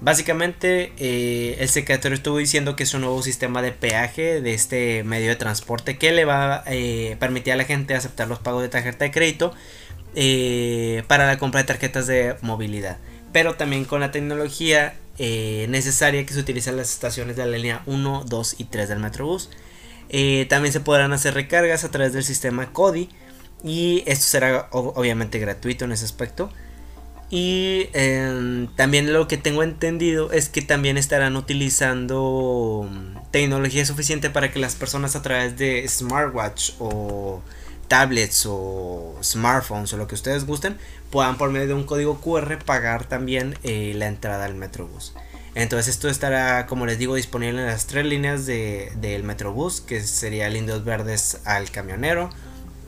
Básicamente, 0.00 0.92
eh, 0.98 1.56
el 1.58 1.68
secretario 1.70 2.14
estuvo 2.14 2.36
diciendo 2.36 2.76
que 2.76 2.82
es 2.82 2.92
un 2.92 3.00
nuevo 3.00 3.22
sistema 3.22 3.62
de 3.62 3.72
peaje 3.72 4.42
de 4.42 4.52
este 4.52 5.04
medio 5.04 5.30
de 5.30 5.36
transporte 5.36 5.96
que 5.96 6.12
le 6.12 6.26
va 6.26 6.56
a 6.56 6.64
eh, 6.66 7.16
permitir 7.18 7.54
a 7.54 7.56
la 7.56 7.64
gente 7.64 7.94
aceptar 7.94 8.28
los 8.28 8.38
pagos 8.38 8.62
de 8.62 8.68
tarjeta 8.68 9.06
de 9.06 9.10
crédito 9.10 9.54
eh, 10.14 11.02
para 11.08 11.26
la 11.26 11.38
compra 11.38 11.62
de 11.62 11.66
tarjetas 11.66 12.06
de 12.06 12.36
movilidad. 12.42 12.98
Pero 13.32 13.54
también 13.54 13.86
con 13.86 14.00
la 14.00 14.10
tecnología 14.10 14.94
necesaria 15.18 16.26
que 16.26 16.34
se 16.34 16.40
utiliza 16.40 16.70
en 16.70 16.76
las 16.76 16.92
estaciones 16.92 17.36
de 17.36 17.46
la 17.46 17.56
línea 17.56 17.82
1, 17.86 18.24
2 18.26 18.56
y 18.58 18.64
3 18.64 18.90
del 18.90 18.98
Metrobús. 18.98 19.48
también 20.50 20.72
se 20.74 20.80
podrán 20.80 21.14
hacer 21.14 21.32
recargas 21.32 21.84
a 21.84 21.90
través 21.90 22.12
del 22.12 22.22
sistema 22.22 22.70
CODI 22.70 23.08
y 23.64 24.02
esto 24.06 24.26
será 24.26 24.68
obviamente 24.72 25.38
gratuito 25.38 25.86
en 25.86 25.92
ese 25.92 26.04
aspecto. 26.04 26.50
Y 27.28 27.88
em, 27.92 28.68
también 28.76 29.12
lo 29.12 29.26
que 29.26 29.36
tengo 29.36 29.64
entendido 29.64 30.30
es 30.30 30.48
que 30.48 30.62
también 30.62 30.96
estarán 30.96 31.36
utilizando 31.36 32.88
mm, 32.88 33.30
tecnología 33.32 33.84
suficiente 33.84 34.30
para 34.30 34.52
que 34.52 34.60
las 34.60 34.76
personas 34.76 35.16
a 35.16 35.22
través 35.22 35.58
de 35.58 35.86
smartwatch 35.88 36.72
o 36.78 37.42
tablets 37.88 38.46
o 38.48 39.16
smartphones 39.22 39.92
o 39.92 39.96
lo 39.96 40.06
que 40.06 40.14
ustedes 40.14 40.46
gusten 40.46 40.76
puedan 41.10 41.36
por 41.36 41.50
medio 41.50 41.68
de 41.68 41.74
un 41.74 41.84
código 41.84 42.20
QR 42.20 42.58
pagar 42.64 43.04
también 43.04 43.56
eh, 43.62 43.92
la 43.96 44.06
entrada 44.06 44.44
al 44.44 44.54
Metrobús. 44.54 45.12
Entonces 45.56 45.94
esto 45.94 46.08
estará, 46.08 46.66
como 46.66 46.84
les 46.84 46.98
digo, 46.98 47.14
disponible 47.14 47.60
en 47.60 47.66
las 47.66 47.86
tres 47.86 48.04
líneas 48.04 48.44
del 48.44 49.22
Metrobús, 49.24 49.80
que 49.80 50.02
sería 50.02 50.50
Lindos 50.50 50.84
Verdes 50.84 51.40
al 51.46 51.70
Camionero, 51.70 52.28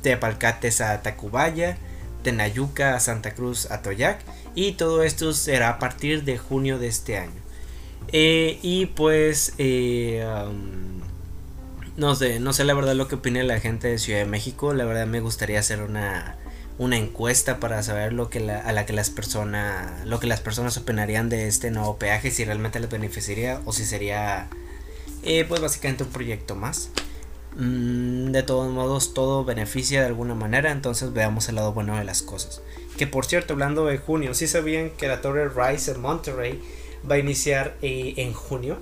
Tepalcates 0.03 0.83
a 0.83 1.01
Tacubaya, 1.01 1.79
Tenayuca 2.23 2.95
a 2.95 3.01
Santa 3.01 3.35
Cruz 3.35 3.71
a 3.71 3.83
Toyac 3.83 4.21
y 4.55 4.73
todo 4.73 5.03
esto 5.03 5.33
será 5.33 5.71
a 5.71 5.79
partir 5.79 6.25
de 6.25 6.39
junio 6.39 6.79
de 6.79 6.89
este 6.89 7.17
año. 7.19 7.41
Eh, 8.13 8.59
y 8.63 8.87
pues 8.87 9.55
eh, 9.59 10.25
no 11.97 12.15
sé, 12.15 12.41
no 12.41 12.53
sé 12.53 12.65
la 12.65 12.75
verdad 12.75 12.95
lo 12.95 13.09
que 13.09 13.17
opina 13.17 13.43
la 13.43 13.61
gente 13.61 13.89
de 13.89 13.99
Ciudad 13.99 14.21
de 14.21 14.25
México. 14.25 14.73
La 14.73 14.85
verdad 14.85 15.07
me 15.07 15.21
gustaría 15.21 15.59
hacer 15.59 15.83
una, 15.83 16.37
una 16.79 16.97
encuesta 16.97 17.59
para 17.59 17.83
saber 17.83 18.13
lo 18.13 18.31
que 18.31 18.51
a 18.51 18.73
la 18.73 18.87
que 18.87 18.93
las 18.93 19.11
personas 19.11 20.07
lo 20.07 20.21
que 20.21 20.27
las 20.27 20.41
personas 20.41 20.77
opinarían 20.77 21.29
de 21.29 21.49
este 21.49 21.71
nuevo 21.71 21.97
peaje, 21.99 22.31
si 22.31 22.45
realmente 22.45 22.81
les 22.81 22.89
beneficiaría 22.89 23.61
o 23.65 23.73
si 23.73 23.85
sería 23.85 24.49
eh, 25.25 25.45
pues 25.49 25.61
básicamente 25.61 26.05
un 26.05 26.11
proyecto 26.11 26.55
más. 26.55 26.91
Mm, 27.59 28.31
de 28.31 28.45
todos 28.45 28.71
modos, 28.71 29.15
todo 29.15 29.45
beneficia 29.45 30.01
de 30.01 30.07
alguna 30.07 30.37
manera, 30.37 30.71
entonces 30.71 31.13
veamos 31.13 31.49
el 31.49 31.57
lado 31.57 31.73
bueno 31.73 31.97
de 31.97 32.05
las 32.05 32.23
cosas. 32.23 32.63
Que 32.97 33.09
por 33.09 33.27
cierto, 33.27 33.55
hablando 33.55 33.85
de 33.87 33.99
junio, 33.99 34.33
si 34.33 34.47
sabían 34.47 34.91
que 34.91 35.09
la 35.09 35.21
torre 35.21 35.49
Rise 35.49 35.91
en 35.91 36.01
Monterrey 36.01 36.63
va 37.09 37.17
a 37.17 37.19
iniciar 37.19 37.77
eh, 37.83 38.15
en 38.17 38.33
junio? 38.33 38.79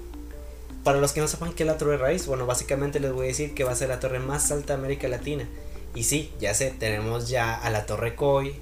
Para 0.84 1.00
los 1.00 1.12
que 1.12 1.20
no 1.20 1.26
sepan 1.26 1.54
qué 1.54 1.62
es 1.62 1.66
la 1.66 1.78
torre 1.78 1.96
Rise, 1.96 2.28
bueno, 2.28 2.44
básicamente 2.44 3.00
les 3.00 3.12
voy 3.12 3.24
a 3.24 3.28
decir 3.28 3.54
que 3.54 3.64
va 3.64 3.72
a 3.72 3.76
ser 3.76 3.88
la 3.88 3.98
torre 3.98 4.18
más 4.18 4.52
alta 4.52 4.74
de 4.74 4.78
América 4.80 5.08
Latina. 5.08 5.48
Y 5.94 6.04
sí, 6.04 6.30
ya 6.38 6.52
sé, 6.52 6.74
tenemos 6.78 7.30
ya 7.30 7.54
a 7.54 7.70
la 7.70 7.86
torre 7.86 8.14
Coy, 8.14 8.54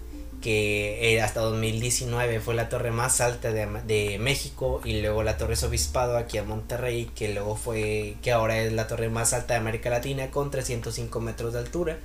que 0.44 1.22
hasta 1.22 1.40
2019 1.40 2.38
fue 2.38 2.54
la 2.54 2.68
torre 2.68 2.90
más 2.90 3.22
alta 3.22 3.50
de, 3.50 4.18
México 4.20 4.82
y 4.84 5.00
luego 5.00 5.22
la 5.22 5.38
torre 5.38 5.56
Sobispado 5.56 6.18
aquí 6.18 6.36
a 6.36 6.44
Monterrey 6.44 7.10
que 7.14 7.32
luego 7.32 7.56
fue 7.56 8.16
que 8.20 8.30
ahora 8.30 8.58
es 8.58 8.70
la 8.74 8.86
torre 8.86 9.08
más 9.08 9.32
alta 9.32 9.54
de 9.54 9.60
América 9.60 9.88
Latina 9.88 10.30
con 10.30 10.50
305 10.50 11.18
metros 11.20 11.54
de 11.54 11.60
altura. 11.60 11.98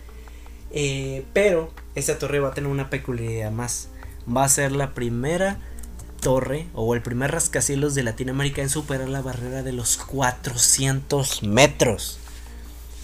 Eh, 0.71 1.25
pero 1.33 1.73
esta 1.95 2.17
torre 2.17 2.39
va 2.39 2.49
a 2.49 2.53
tener 2.53 2.71
una 2.71 2.89
peculiaridad 2.89 3.51
más. 3.51 3.89
Va 4.33 4.45
a 4.45 4.49
ser 4.49 4.71
la 4.71 4.93
primera 4.93 5.59
torre 6.21 6.67
o 6.73 6.95
el 6.95 7.01
primer 7.01 7.31
rascacielos 7.31 7.93
de 7.93 8.03
Latinoamérica 8.03 8.61
en 8.61 8.69
superar 8.69 9.09
la 9.09 9.21
barrera 9.21 9.63
de 9.63 9.73
los 9.73 9.97
400 9.97 11.43
metros 11.43 12.19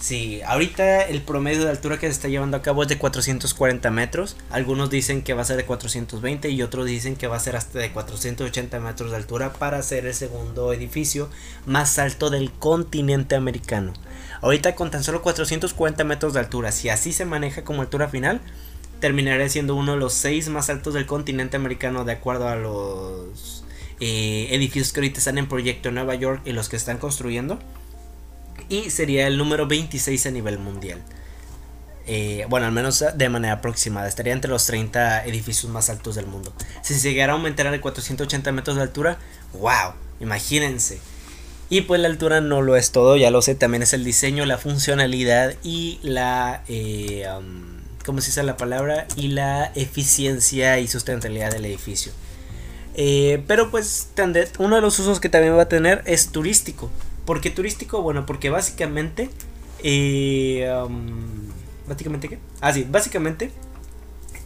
Sí, 0.06 0.40
ahorita 0.46 1.02
el 1.02 1.20
promedio 1.20 1.64
de 1.64 1.70
altura 1.70 1.98
que 1.98 2.06
se 2.06 2.12
está 2.12 2.28
llevando 2.28 2.56
a 2.56 2.62
cabo 2.62 2.84
es 2.84 2.88
de 2.88 2.96
440 2.96 3.90
metros. 3.90 4.36
Algunos 4.50 4.88
dicen 4.88 5.20
que 5.22 5.34
va 5.34 5.42
a 5.42 5.44
ser 5.44 5.56
de 5.56 5.64
420 5.64 6.48
y 6.48 6.62
otros 6.62 6.86
dicen 6.86 7.16
que 7.16 7.26
va 7.26 7.34
a 7.34 7.40
ser 7.40 7.56
hasta 7.56 7.80
de 7.80 7.90
480 7.90 8.78
metros 8.78 9.10
de 9.10 9.16
altura 9.16 9.52
para 9.54 9.82
ser 9.82 10.06
el 10.06 10.14
segundo 10.14 10.72
edificio 10.72 11.28
más 11.66 11.98
alto 11.98 12.30
del 12.30 12.52
continente 12.52 13.34
americano. 13.34 13.94
Ahorita 14.42 14.76
con 14.76 14.92
tan 14.92 15.02
solo 15.02 15.22
440 15.22 16.04
metros 16.04 16.34
de 16.34 16.38
altura, 16.38 16.70
si 16.70 16.88
así 16.88 17.12
se 17.12 17.24
maneja 17.24 17.64
como 17.64 17.82
altura 17.82 18.06
final, 18.06 18.40
terminaré 19.00 19.48
siendo 19.48 19.74
uno 19.74 19.94
de 19.94 19.98
los 19.98 20.12
seis 20.12 20.48
más 20.48 20.70
altos 20.70 20.94
del 20.94 21.06
continente 21.06 21.56
americano 21.56 22.04
de 22.04 22.12
acuerdo 22.12 22.46
a 22.46 22.54
los 22.54 23.64
eh, 23.98 24.46
edificios 24.52 24.92
que 24.92 25.00
ahorita 25.00 25.18
están 25.18 25.38
en 25.38 25.48
proyecto 25.48 25.88
en 25.88 25.96
Nueva 25.96 26.14
York 26.14 26.42
y 26.44 26.52
los 26.52 26.68
que 26.68 26.76
están 26.76 26.98
construyendo 26.98 27.58
y 28.68 28.90
sería 28.90 29.26
el 29.26 29.38
número 29.38 29.66
26 29.66 30.26
a 30.26 30.30
nivel 30.30 30.58
mundial. 30.58 31.02
Eh, 32.06 32.46
bueno, 32.48 32.66
al 32.66 32.72
menos 32.72 33.04
de 33.14 33.28
manera 33.28 33.54
aproximada. 33.54 34.08
Estaría 34.08 34.32
entre 34.32 34.50
los 34.50 34.66
30 34.66 35.24
edificios 35.24 35.70
más 35.70 35.90
altos 35.90 36.14
del 36.14 36.26
mundo. 36.26 36.52
Si 36.82 36.94
se 36.94 37.08
llegara 37.08 37.32
a 37.32 37.36
aumentar 37.36 37.66
a 37.66 37.80
480 37.80 38.52
metros 38.52 38.76
de 38.76 38.82
altura, 38.82 39.18
wow, 39.54 39.92
imagínense. 40.20 41.00
Y 41.68 41.80
pues 41.80 42.00
la 42.00 42.06
altura 42.06 42.40
no 42.40 42.62
lo 42.62 42.76
es 42.76 42.92
todo, 42.92 43.16
ya 43.16 43.32
lo 43.32 43.42
sé, 43.42 43.56
también 43.56 43.82
es 43.82 43.92
el 43.92 44.04
diseño, 44.04 44.46
la 44.46 44.58
funcionalidad 44.58 45.54
y 45.64 45.98
la... 46.02 46.62
Eh, 46.68 47.26
¿Cómo 48.04 48.20
se 48.20 48.28
dice 48.28 48.44
la 48.44 48.56
palabra? 48.56 49.08
Y 49.16 49.28
la 49.28 49.72
eficiencia 49.74 50.78
y 50.78 50.86
sustentabilidad 50.86 51.50
del 51.50 51.64
edificio. 51.64 52.12
Eh, 52.94 53.42
pero 53.48 53.70
pues 53.72 54.10
uno 54.58 54.76
de 54.76 54.80
los 54.80 54.98
usos 55.00 55.18
que 55.18 55.28
también 55.28 55.56
va 55.56 55.62
a 55.62 55.68
tener 55.68 56.02
es 56.06 56.28
turístico. 56.28 56.88
¿Por 57.26 57.40
qué 57.40 57.50
turístico? 57.50 58.00
Bueno, 58.00 58.24
porque 58.24 58.48
básicamente... 58.48 59.28
Eh, 59.82 60.66
¿Básicamente 61.86 62.28
qué? 62.28 62.38
Ah, 62.60 62.72
sí, 62.72 62.86
básicamente 62.88 63.50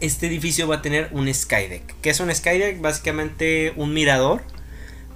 este 0.00 0.26
edificio 0.26 0.66
va 0.66 0.76
a 0.76 0.82
tener 0.82 1.08
un 1.12 1.32
skydeck. 1.32 1.94
¿Qué 2.00 2.10
es 2.10 2.20
un 2.20 2.34
skydeck? 2.34 2.80
Básicamente 2.80 3.72
un 3.76 3.92
mirador. 3.92 4.42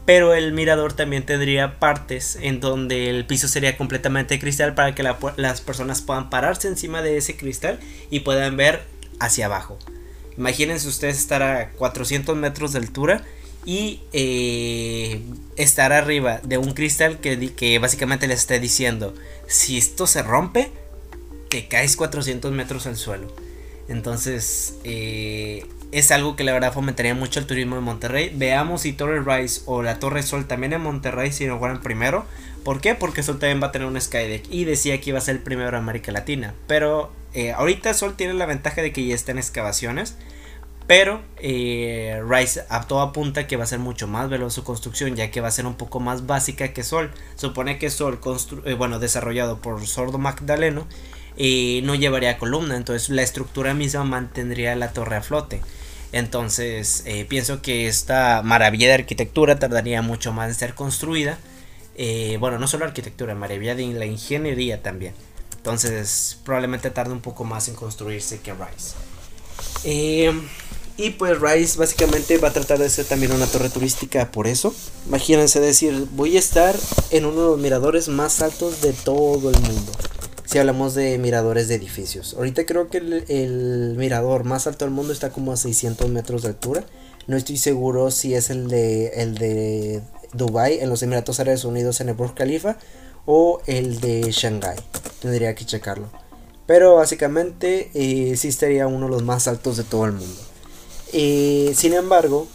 Pero 0.06 0.34
el 0.34 0.52
mirador 0.52 0.92
también 0.92 1.24
tendría 1.24 1.78
partes 1.78 2.36
en 2.42 2.60
donde 2.60 3.08
el 3.08 3.24
piso 3.24 3.48
sería 3.48 3.78
completamente 3.78 4.38
cristal 4.38 4.74
para 4.74 4.94
que 4.94 5.02
las 5.02 5.60
personas 5.62 6.02
puedan 6.02 6.28
pararse 6.28 6.68
encima 6.68 7.00
de 7.00 7.16
ese 7.16 7.38
cristal 7.38 7.80
y 8.10 8.20
puedan 8.20 8.58
ver 8.58 8.82
hacia 9.18 9.46
abajo. 9.46 9.78
Imagínense 10.36 10.88
ustedes 10.88 11.16
estar 11.18 11.42
a 11.42 11.70
400 11.70 12.36
metros 12.36 12.74
de 12.74 12.80
altura 12.80 13.24
y 13.64 14.00
eh, 14.12 15.20
estar 15.56 15.92
arriba 15.92 16.40
de 16.42 16.58
un 16.58 16.72
cristal 16.72 17.18
que, 17.20 17.52
que 17.54 17.78
básicamente 17.78 18.26
le 18.26 18.34
esté 18.34 18.60
diciendo, 18.60 19.14
si 19.46 19.78
esto 19.78 20.06
se 20.06 20.22
rompe, 20.22 20.70
te 21.48 21.68
caes 21.68 21.96
400 21.96 22.52
metros 22.52 22.86
al 22.86 22.96
suelo. 22.96 23.34
Entonces, 23.88 24.76
eh, 24.84 25.66
es 25.92 26.10
algo 26.10 26.36
que 26.36 26.44
la 26.44 26.52
verdad 26.52 26.72
fomentaría 26.72 27.14
mucho 27.14 27.38
el 27.38 27.46
turismo 27.46 27.76
en 27.76 27.84
Monterrey. 27.84 28.32
Veamos 28.34 28.82
si 28.82 28.92
Torre 28.92 29.20
Rise 29.20 29.62
o 29.66 29.82
la 29.82 29.98
Torre 29.98 30.22
Sol 30.22 30.46
también 30.46 30.72
en 30.72 30.80
Monterrey 30.80 31.32
si 31.32 31.46
no 31.46 31.58
fueran 31.58 31.80
primero. 31.80 32.24
¿Por 32.64 32.80
qué? 32.80 32.94
Porque 32.94 33.22
Sol 33.22 33.38
también 33.38 33.62
va 33.62 33.68
a 33.68 33.72
tener 33.72 33.86
un 33.86 34.00
Skydeck. 34.00 34.50
Y 34.50 34.64
decía 34.64 35.00
que 35.00 35.10
iba 35.10 35.18
a 35.18 35.22
ser 35.22 35.36
el 35.36 35.42
primero 35.42 35.68
en 35.68 35.74
América 35.76 36.10
Latina. 36.12 36.54
Pero 36.66 37.12
eh, 37.34 37.52
ahorita 37.52 37.94
Sol 37.94 38.16
tiene 38.16 38.34
la 38.34 38.46
ventaja 38.46 38.82
de 38.82 38.92
que 38.92 39.06
ya 39.06 39.14
está 39.14 39.32
en 39.32 39.38
excavaciones. 39.38 40.16
Pero 40.86 41.22
eh, 41.38 42.22
Rise 42.28 42.64
a 42.68 42.86
todo 42.86 43.00
apunta 43.00 43.46
que 43.46 43.56
va 43.56 43.64
a 43.64 43.66
ser 43.66 43.78
mucho 43.78 44.06
más 44.06 44.28
veloz 44.28 44.52
su 44.52 44.64
construcción, 44.64 45.16
ya 45.16 45.30
que 45.30 45.40
va 45.40 45.48
a 45.48 45.52
ser 45.52 45.66
un 45.66 45.76
poco 45.76 45.98
más 45.98 46.26
básica 46.26 46.72
que 46.72 46.82
Sol. 46.82 47.10
Supone 47.36 47.78
que 47.78 47.88
Sol, 47.88 48.20
eh, 48.66 48.74
bueno, 48.74 48.98
desarrollado 48.98 49.60
por 49.62 49.86
Sordo 49.86 50.18
Magdaleno, 50.18 50.86
eh, 51.36 51.80
no 51.84 51.94
llevaría 51.94 52.36
columna, 52.38 52.76
entonces 52.76 53.08
la 53.08 53.22
estructura 53.22 53.72
misma 53.72 54.04
mantendría 54.04 54.76
la 54.76 54.92
torre 54.92 55.16
a 55.16 55.22
flote. 55.22 55.62
Entonces 56.12 57.02
eh, 57.06 57.24
pienso 57.24 57.62
que 57.62 57.88
esta 57.88 58.42
maravilla 58.44 58.88
de 58.88 58.94
arquitectura 58.94 59.58
tardaría 59.58 60.02
mucho 60.02 60.32
más 60.32 60.48
en 60.48 60.54
ser 60.54 60.74
construida. 60.74 61.38
bueno, 62.38 62.58
no 62.58 62.68
solo 62.68 62.84
arquitectura, 62.84 63.34
maravilla 63.34 63.74
de 63.74 63.86
la 63.94 64.04
ingeniería 64.04 64.82
también. 64.82 65.14
Entonces 65.56 66.38
probablemente 66.44 66.90
tarde 66.90 67.12
un 67.12 67.20
poco 67.22 67.44
más 67.44 67.68
en 67.68 67.74
construirse 67.74 68.40
que 68.40 68.52
Rise. 68.52 68.94
Y 70.96 71.10
pues 71.10 71.40
Rise 71.40 71.76
básicamente 71.76 72.38
va 72.38 72.48
a 72.48 72.52
tratar 72.52 72.78
de 72.78 72.88
ser 72.88 73.04
también 73.04 73.32
una 73.32 73.46
torre 73.46 73.68
turística 73.68 74.30
por 74.30 74.46
eso. 74.46 74.72
Imagínense 75.08 75.58
decir, 75.58 76.06
voy 76.12 76.36
a 76.36 76.38
estar 76.38 76.76
en 77.10 77.24
uno 77.24 77.40
de 77.40 77.46
los 77.48 77.58
miradores 77.58 78.08
más 78.08 78.40
altos 78.42 78.80
de 78.80 78.92
todo 78.92 79.50
el 79.50 79.60
mundo. 79.60 79.92
Si 80.44 80.58
hablamos 80.58 80.94
de 80.94 81.18
miradores 81.18 81.66
de 81.66 81.74
edificios. 81.74 82.34
Ahorita 82.34 82.64
creo 82.64 82.88
que 82.88 82.98
el, 82.98 83.94
mirador 83.96 84.44
más 84.44 84.68
alto 84.68 84.84
del 84.84 84.94
mundo 84.94 85.12
está 85.12 85.30
como 85.30 85.50
a 85.52 85.56
600 85.56 86.08
metros 86.10 86.42
de 86.42 86.48
altura. 86.48 86.84
No 87.26 87.36
estoy 87.36 87.56
seguro 87.56 88.12
si 88.12 88.34
es 88.34 88.50
el 88.50 88.68
de, 88.68 89.08
el 89.16 89.34
de 89.34 90.00
Dubai 90.32 90.78
en 90.78 90.90
los 90.90 91.02
Emiratos 91.02 91.40
Árabes 91.40 91.64
Unidos 91.64 92.00
en 92.00 92.10
el 92.10 92.14
Burj 92.14 92.34
Khalifa 92.34 92.76
o 93.26 93.60
el 93.66 94.00
de 94.00 94.30
Shanghai. 94.30 94.76
Tendría 95.20 95.56
que 95.56 95.64
checarlo. 95.64 96.08
Pero 96.66 96.96
básicamente 96.96 97.90
eh, 97.94 98.36
sí 98.36 98.46
estaría 98.46 98.86
uno 98.86 99.06
de 99.06 99.12
los 99.12 99.24
más 99.24 99.48
altos 99.48 99.76
de 99.76 99.82
todo 99.82 100.04
el 100.04 100.12
mundo. 100.12 100.53
Eh, 101.16 101.72
sin 101.76 101.94
embargo, 101.94 102.48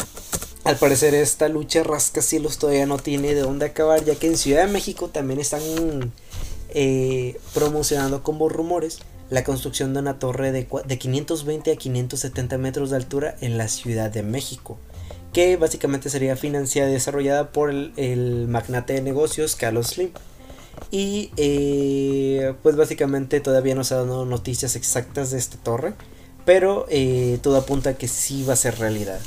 al 0.66 0.76
parecer 0.76 1.16
esta 1.16 1.48
lucha 1.48 1.82
rascacielos 1.82 2.58
todavía 2.58 2.86
no 2.86 2.98
tiene 2.98 3.34
de 3.34 3.40
dónde 3.40 3.68
acabar, 3.68 4.04
ya 4.04 4.16
que 4.16 4.28
en 4.28 4.36
Ciudad 4.38 4.66
de 4.66 4.72
México 4.72 5.08
también 5.08 5.40
están 5.40 5.62
eh, 6.72 7.40
promocionando 7.54 8.22
como 8.22 8.50
rumores 8.50 9.00
la 9.30 9.46
construcción 9.46 9.94
de 9.94 10.02
una 10.02 10.20
torre 10.20 10.52
de, 10.52 10.68
de 10.86 11.00
520 11.00 11.72
a 11.72 11.76
570 11.78 12.58
metros 12.58 12.90
de 12.90 12.98
altura 12.98 13.38
en 13.40 13.58
la 13.58 13.70
Ciudad 13.70 14.12
de 14.12 14.24
México, 14.24 14.78
que 15.32 15.56
básicamente 15.56 16.10
sería 16.10 16.36
financiada 16.36 16.90
y 16.90 16.94
desarrollada 16.94 17.54
por 17.54 17.70
el, 17.70 18.48
magnate 18.50 18.94
de 18.94 19.02
negocios 19.02 19.56
Carlos 19.56 19.88
Slim. 19.88 20.10
Y 20.92 21.32
eh, 21.38 22.56
pues 22.62 22.76
básicamente 22.76 23.40
todavía 23.40 23.76
no 23.76 23.86
se 23.86 23.96
han 23.96 24.08
dado 24.08 24.26
noticias 24.26 24.76
exactas 24.76 25.32
de 25.32 25.38
esta 25.38 25.58
torre. 25.58 25.94
Pero 26.46 26.86
eh, 26.90 27.40
todo 27.42 27.58
apunta 27.58 27.92
a 27.92 27.94
que 27.94 28.08
sí 28.08 28.44
va 28.44 28.54
a 28.54 28.58
ser 28.58 28.80
realidad. 28.80 29.20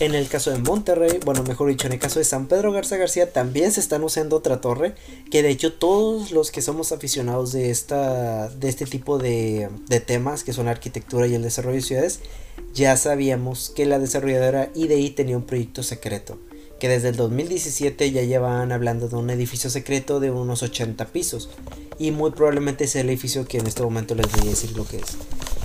En 0.00 0.16
el 0.16 0.26
caso 0.26 0.50
de 0.50 0.58
Monterrey, 0.58 1.20
bueno, 1.24 1.44
mejor 1.44 1.68
dicho, 1.68 1.86
en 1.86 1.92
el 1.92 2.00
caso 2.00 2.18
de 2.18 2.24
San 2.24 2.48
Pedro 2.48 2.72
Garza 2.72 2.96
García, 2.96 3.32
también 3.32 3.70
se 3.70 3.78
están 3.78 4.02
usando 4.02 4.36
otra 4.36 4.60
torre. 4.60 4.96
Que 5.30 5.42
de 5.44 5.50
hecho, 5.50 5.72
todos 5.72 6.32
los 6.32 6.50
que 6.50 6.62
somos 6.62 6.90
aficionados 6.90 7.52
de, 7.52 7.70
esta, 7.70 8.48
de 8.48 8.68
este 8.68 8.86
tipo 8.86 9.18
de, 9.18 9.68
temas, 10.04 10.42
que 10.42 10.52
son 10.52 10.66
la 10.66 10.72
arquitectura 10.72 11.28
y 11.28 11.34
el 11.34 11.42
desarrollo 11.42 11.76
de 11.76 11.82
ciudades, 11.82 12.20
ya 12.74 12.96
sabíamos 12.96 13.70
que 13.70 13.86
la 13.86 14.00
desarrolladora 14.00 14.70
IDI 14.74 15.10
tenía 15.10 15.36
un 15.36 15.46
proyecto 15.46 15.84
secreto. 15.84 16.40
Que 16.80 16.88
desde 16.88 17.10
el 17.10 17.16
2017 17.16 18.10
ya 18.10 18.22
llevaban 18.22 18.72
hablando 18.72 19.08
de 19.08 19.14
un 19.14 19.30
edificio 19.30 19.70
secreto 19.70 20.18
de 20.18 20.32
unos 20.32 20.64
80 20.64 21.06
pisos. 21.12 21.50
Y 22.00 22.10
muy 22.10 22.32
probablemente 22.32 22.88
sea 22.88 23.02
el 23.02 23.10
edificio 23.10 23.46
que 23.46 23.58
en 23.58 23.68
este 23.68 23.84
momento 23.84 24.16
les 24.16 24.30
voy 24.32 24.48
a 24.48 24.50
decir 24.50 24.76
lo 24.76 24.84
que 24.84 24.96
es. 24.96 25.16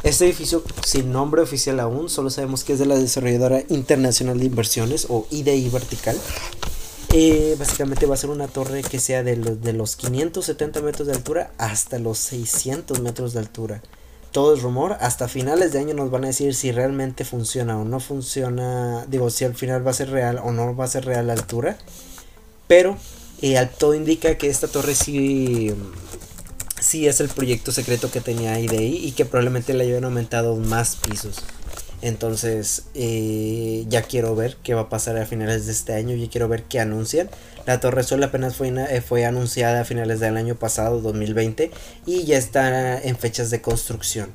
Este 0.04 0.26
edificio, 0.26 0.64
sin 0.86 1.12
nombre 1.12 1.42
oficial 1.42 1.80
aún, 1.82 2.10
solo 2.10 2.30
sabemos 2.30 2.64
que 2.64 2.74
es 2.74 2.80
de 2.80 2.86
la 2.86 2.96
desarrolladora 2.96 3.64
internacional 3.68 4.40
de 4.40 4.46
inversiones 4.46 5.08
o 5.10 5.28
IDI 5.30 5.68
Vertical. 5.70 6.18
Eh, 7.12 7.56
básicamente 7.60 8.06
va 8.06 8.14
a 8.14 8.18
ser 8.18 8.30
una 8.30 8.48
torre 8.48 8.82
que 8.82 9.00
sea 9.00 9.24
de 9.24 9.36
los, 9.36 9.62
de 9.62 9.74
los 9.74 9.98
570 9.98 10.82
metros 10.82 11.08
de 11.08 11.14
altura 11.14 11.52
hasta 11.58 12.00
los 12.00 12.18
600 12.20 13.02
metros 13.02 13.34
de 13.34 13.40
altura. 13.40 13.82
Todo 14.32 14.54
es 14.54 14.62
rumor, 14.62 14.96
hasta 15.02 15.28
finales 15.28 15.74
de 15.74 15.80
año 15.80 15.94
nos 15.96 16.12
van 16.12 16.24
a 16.24 16.28
decir 16.28 16.56
si 16.56 16.72
realmente 16.72 17.26
funciona 17.26 17.78
o 17.78 17.84
no 17.84 18.00
funciona, 18.00 19.06
digo, 19.08 19.30
si 19.30 19.44
al 19.44 19.56
final 19.56 19.86
va 19.86 19.92
a 19.92 19.96
ser 19.96 20.12
real 20.12 20.40
o 20.42 20.52
no 20.52 20.76
va 20.76 20.86
a 20.86 20.88
ser 20.88 21.04
real 21.04 21.28
la 21.28 21.34
altura. 21.34 21.78
Pero 22.68 22.96
eh, 23.42 23.70
todo 23.78 23.96
indica 23.96 24.38
que 24.38 24.48
esta 24.48 24.68
torre 24.68 24.96
sí 24.96 25.74
sí 26.80 27.08
es 27.08 27.20
el 27.20 27.30
proyecto 27.30 27.72
secreto 27.72 28.12
que 28.12 28.22
tenía 28.22 28.60
IDI 28.60 29.06
y 29.06 29.12
que 29.12 29.26
probablemente 29.26 29.74
le 29.74 29.86
hayan 29.86 30.06
aumentado 30.06 30.56
más 30.56 30.96
pisos. 30.96 31.44
Entonces 32.02 32.84
eh, 32.94 33.86
ya 33.90 34.04
quiero 34.04 34.34
ver 34.36 34.56
qué 34.64 34.74
va 34.74 34.82
a 34.82 34.90
pasar 34.90 35.18
a 35.18 35.26
finales 35.26 35.66
de 35.66 35.74
este 35.74 35.94
año, 35.94 36.16
ya 36.16 36.30
quiero 36.30 36.48
ver 36.48 36.64
qué 36.64 36.80
anuncian. 36.80 37.30
La 37.66 37.80
Torre 37.80 38.04
Sol 38.04 38.24
apenas 38.24 38.56
fue, 38.56 38.70
eh, 38.70 39.02
fue 39.02 39.26
anunciada 39.26 39.82
a 39.82 39.86
finales 39.86 40.20
del 40.20 40.38
año 40.38 40.56
pasado, 40.56 41.02
2020, 41.02 41.72
y 42.06 42.24
ya 42.24 42.38
está 42.38 43.00
en 43.02 43.18
fechas 43.18 43.50
de 43.50 43.62
construcción. 43.62 44.30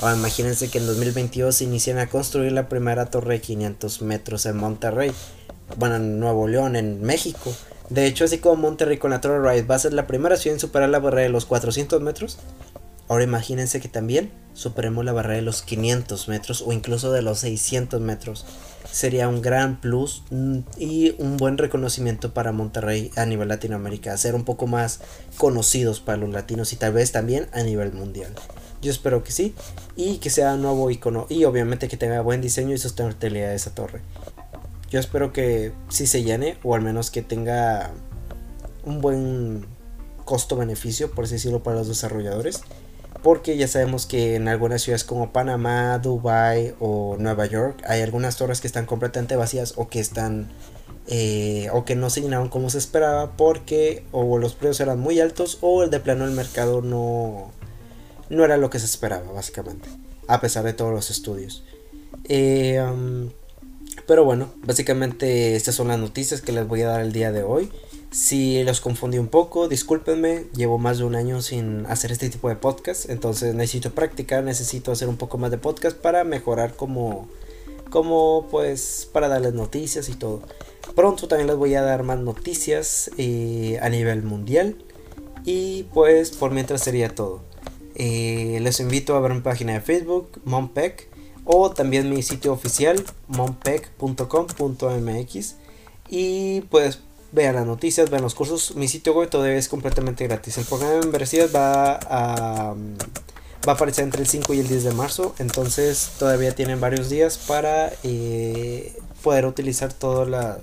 Ahora 0.00 0.16
imagínense 0.16 0.68
que 0.68 0.78
en 0.78 0.86
2022 0.86 1.56
se 1.56 1.64
inician 1.64 1.98
a 1.98 2.06
construir 2.06 2.52
la 2.52 2.68
primera 2.68 3.06
torre 3.06 3.34
de 3.34 3.40
500 3.40 4.02
metros 4.02 4.46
en 4.46 4.56
Monterrey, 4.56 5.12
bueno, 5.76 5.96
en 5.96 6.20
Nuevo 6.20 6.46
León, 6.46 6.76
en 6.76 7.02
México. 7.02 7.52
De 7.90 8.06
hecho, 8.06 8.24
así 8.24 8.38
como 8.38 8.56
Monterrey 8.56 8.98
con 8.98 9.10
la 9.10 9.20
Torre 9.20 9.50
Rise 9.50 9.66
va 9.66 9.76
a 9.76 9.78
ser 9.78 9.94
la 9.94 10.06
primera 10.06 10.36
ciudad 10.36 10.56
en 10.56 10.60
superar 10.60 10.90
la 10.90 10.98
barrera 10.98 11.22
de 11.22 11.28
los 11.30 11.46
400 11.46 12.02
metros, 12.02 12.38
ahora 13.08 13.24
imagínense 13.24 13.80
que 13.80 13.88
también 13.88 14.30
superemos 14.52 15.04
la 15.04 15.12
barrera 15.12 15.36
de 15.36 15.42
los 15.42 15.62
500 15.62 16.28
metros 16.28 16.62
o 16.66 16.72
incluso 16.72 17.12
de 17.12 17.22
los 17.22 17.38
600 17.38 18.00
metros. 18.00 18.44
Sería 18.90 19.28
un 19.28 19.40
gran 19.40 19.80
plus 19.80 20.22
y 20.76 21.14
un 21.18 21.36
buen 21.36 21.56
reconocimiento 21.56 22.34
para 22.34 22.52
Monterrey 22.52 23.10
a 23.16 23.24
nivel 23.24 23.48
Latinoamérica, 23.48 24.16
ser 24.16 24.34
un 24.34 24.44
poco 24.44 24.66
más 24.66 25.00
conocidos 25.36 26.00
para 26.00 26.18
los 26.18 26.30
latinos 26.30 26.72
y 26.72 26.76
tal 26.76 26.92
vez 26.92 27.12
también 27.12 27.48
a 27.52 27.62
nivel 27.62 27.92
mundial. 27.92 28.34
Yo 28.82 28.90
espero 28.90 29.24
que 29.24 29.32
sí 29.32 29.54
y 29.96 30.18
que 30.18 30.30
sea 30.30 30.54
un 30.54 30.62
nuevo 30.62 30.90
icono 30.90 31.26
y 31.28 31.44
obviamente 31.44 31.88
que 31.88 31.96
tenga 31.96 32.20
buen 32.20 32.40
diseño 32.40 32.74
y 32.74 32.78
sostenibilidad 32.78 33.54
esa 33.54 33.74
torre. 33.74 34.02
Yo 34.90 35.00
espero 35.00 35.32
que 35.32 35.72
sí 35.88 36.06
se 36.06 36.22
llene 36.22 36.56
o 36.62 36.74
al 36.74 36.80
menos 36.80 37.10
que 37.10 37.22
tenga 37.22 37.90
un 38.84 39.00
buen 39.00 39.66
costo-beneficio, 40.24 41.10
por 41.10 41.24
así 41.24 41.34
decirlo, 41.34 41.62
para 41.62 41.76
los 41.76 41.88
desarrolladores. 41.88 42.62
Porque 43.22 43.56
ya 43.56 43.66
sabemos 43.66 44.06
que 44.06 44.36
en 44.36 44.48
algunas 44.48 44.82
ciudades 44.82 45.04
como 45.04 45.32
Panamá, 45.32 45.98
Dubai 45.98 46.74
o 46.78 47.16
Nueva 47.18 47.46
York 47.46 47.82
hay 47.86 48.00
algunas 48.00 48.36
torres 48.36 48.60
que 48.60 48.66
están 48.66 48.86
completamente 48.86 49.34
vacías 49.36 49.74
o 49.76 49.88
que 49.88 49.98
están 49.98 50.48
eh, 51.08 51.68
o 51.72 51.84
que 51.84 51.96
no 51.96 52.10
se 52.10 52.20
llenaron 52.20 52.48
como 52.48 52.70
se 52.70 52.78
esperaba 52.78 53.36
porque 53.36 54.04
o 54.12 54.38
los 54.38 54.54
precios 54.54 54.80
eran 54.80 55.00
muy 55.00 55.18
altos 55.20 55.58
o 55.62 55.82
el 55.82 55.90
de 55.90 56.00
plano 56.00 56.26
el 56.26 56.32
mercado 56.32 56.80
no, 56.80 57.50
no 58.28 58.44
era 58.44 58.56
lo 58.56 58.70
que 58.70 58.78
se 58.78 58.84
esperaba 58.84 59.32
básicamente 59.32 59.88
a 60.28 60.40
pesar 60.40 60.64
de 60.64 60.74
todos 60.74 60.92
los 60.92 61.10
estudios. 61.10 61.64
Eh, 62.24 62.80
um, 62.80 63.30
pero 64.08 64.24
bueno, 64.24 64.48
básicamente 64.64 65.54
estas 65.54 65.74
son 65.74 65.88
las 65.88 65.98
noticias 65.98 66.40
que 66.40 66.50
les 66.50 66.66
voy 66.66 66.80
a 66.80 66.88
dar 66.88 67.02
el 67.02 67.12
día 67.12 67.30
de 67.30 67.42
hoy. 67.42 67.70
Si 68.10 68.64
los 68.64 68.80
confundí 68.80 69.18
un 69.18 69.28
poco, 69.28 69.68
discúlpenme, 69.68 70.46
llevo 70.54 70.78
más 70.78 70.96
de 70.96 71.04
un 71.04 71.14
año 71.14 71.42
sin 71.42 71.84
hacer 71.84 72.10
este 72.10 72.30
tipo 72.30 72.48
de 72.48 72.56
podcast, 72.56 73.10
entonces 73.10 73.54
necesito 73.54 73.90
practicar, 73.90 74.42
necesito 74.44 74.92
hacer 74.92 75.08
un 75.08 75.18
poco 75.18 75.36
más 75.36 75.50
de 75.50 75.58
podcast 75.58 75.94
para 75.94 76.24
mejorar 76.24 76.74
como, 76.74 77.28
como 77.90 78.48
pues, 78.50 79.06
para 79.12 79.28
darles 79.28 79.52
noticias 79.52 80.08
y 80.08 80.14
todo. 80.14 80.40
Pronto 80.94 81.28
también 81.28 81.46
les 81.46 81.56
voy 81.56 81.74
a 81.74 81.82
dar 81.82 82.02
más 82.02 82.18
noticias 82.18 83.10
eh, 83.18 83.78
a 83.82 83.90
nivel 83.90 84.22
mundial 84.22 84.76
y 85.44 85.82
pues 85.92 86.30
por 86.30 86.50
mientras 86.50 86.80
sería 86.82 87.10
todo. 87.10 87.42
Eh, 87.94 88.58
les 88.62 88.80
invito 88.80 89.16
a 89.16 89.20
ver 89.20 89.34
mi 89.34 89.42
página 89.42 89.74
de 89.74 89.82
Facebook, 89.82 90.40
Mompec 90.44 91.07
o 91.50 91.70
también 91.70 92.10
mi 92.10 92.22
sitio 92.22 92.52
oficial 92.52 93.02
monpec.com.mx 93.26 95.54
y 96.10 96.60
pues 96.62 97.00
vean 97.32 97.54
las 97.54 97.66
noticias, 97.66 98.10
vean 98.10 98.22
los 98.22 98.34
cursos. 98.34 98.76
Mi 98.76 98.86
sitio 98.86 99.14
web 99.14 99.30
todavía 99.30 99.56
es 99.56 99.68
completamente 99.68 100.26
gratis. 100.26 100.58
El 100.58 100.66
programa 100.66 100.92
de 100.92 101.00
membresía 101.00 101.46
va 101.46 101.94
a, 101.94 102.74
va 103.66 103.72
a 103.72 103.74
aparecer 103.74 104.04
entre 104.04 104.20
el 104.20 104.28
5 104.28 104.52
y 104.52 104.60
el 104.60 104.68
10 104.68 104.84
de 104.84 104.92
marzo. 104.92 105.34
Entonces 105.38 106.10
todavía 106.18 106.54
tienen 106.54 106.80
varios 106.80 107.08
días 107.08 107.38
para 107.38 107.92
eh, 108.02 108.94
poder 109.22 109.46
utilizar 109.46 109.90
toda 109.92 110.26
la, 110.26 110.58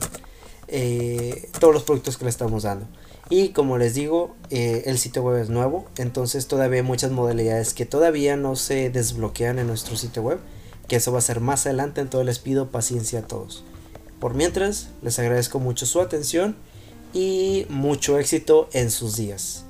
eh, 0.67 1.49
todos 1.59 1.73
los 1.73 1.83
productos 1.83 2.17
que 2.17 2.25
le 2.25 2.29
estamos 2.29 2.61
dando. 2.61 2.85
Y 3.29 3.49
como 3.49 3.79
les 3.79 3.95
digo, 3.95 4.35
eh, 4.51 4.83
el 4.85 4.99
sitio 4.99 5.23
web 5.23 5.41
es 5.41 5.49
nuevo, 5.49 5.87
entonces 5.97 6.47
todavía 6.47 6.81
hay 6.81 6.85
muchas 6.85 7.09
modalidades 7.09 7.73
que 7.73 7.87
todavía 7.87 8.37
no 8.37 8.55
se 8.55 8.91
desbloquean 8.91 9.57
en 9.57 9.65
nuestro 9.65 9.95
sitio 9.95 10.21
web, 10.21 10.37
que 10.87 10.97
eso 10.97 11.11
va 11.11 11.19
a 11.19 11.21
ser 11.21 11.39
más 11.39 11.65
adelante, 11.65 12.01
entonces 12.01 12.25
les 12.25 12.39
pido 12.39 12.69
paciencia 12.69 13.19
a 13.19 13.27
todos. 13.27 13.63
Por 14.19 14.33
mientras, 14.33 14.89
les 15.01 15.19
agradezco 15.19 15.59
mucho 15.59 15.85
su 15.85 16.01
atención 16.01 16.55
y 17.13 17.65
mucho 17.69 18.17
éxito 18.17 18.69
en 18.73 18.91
sus 18.91 19.15
días. 19.15 19.64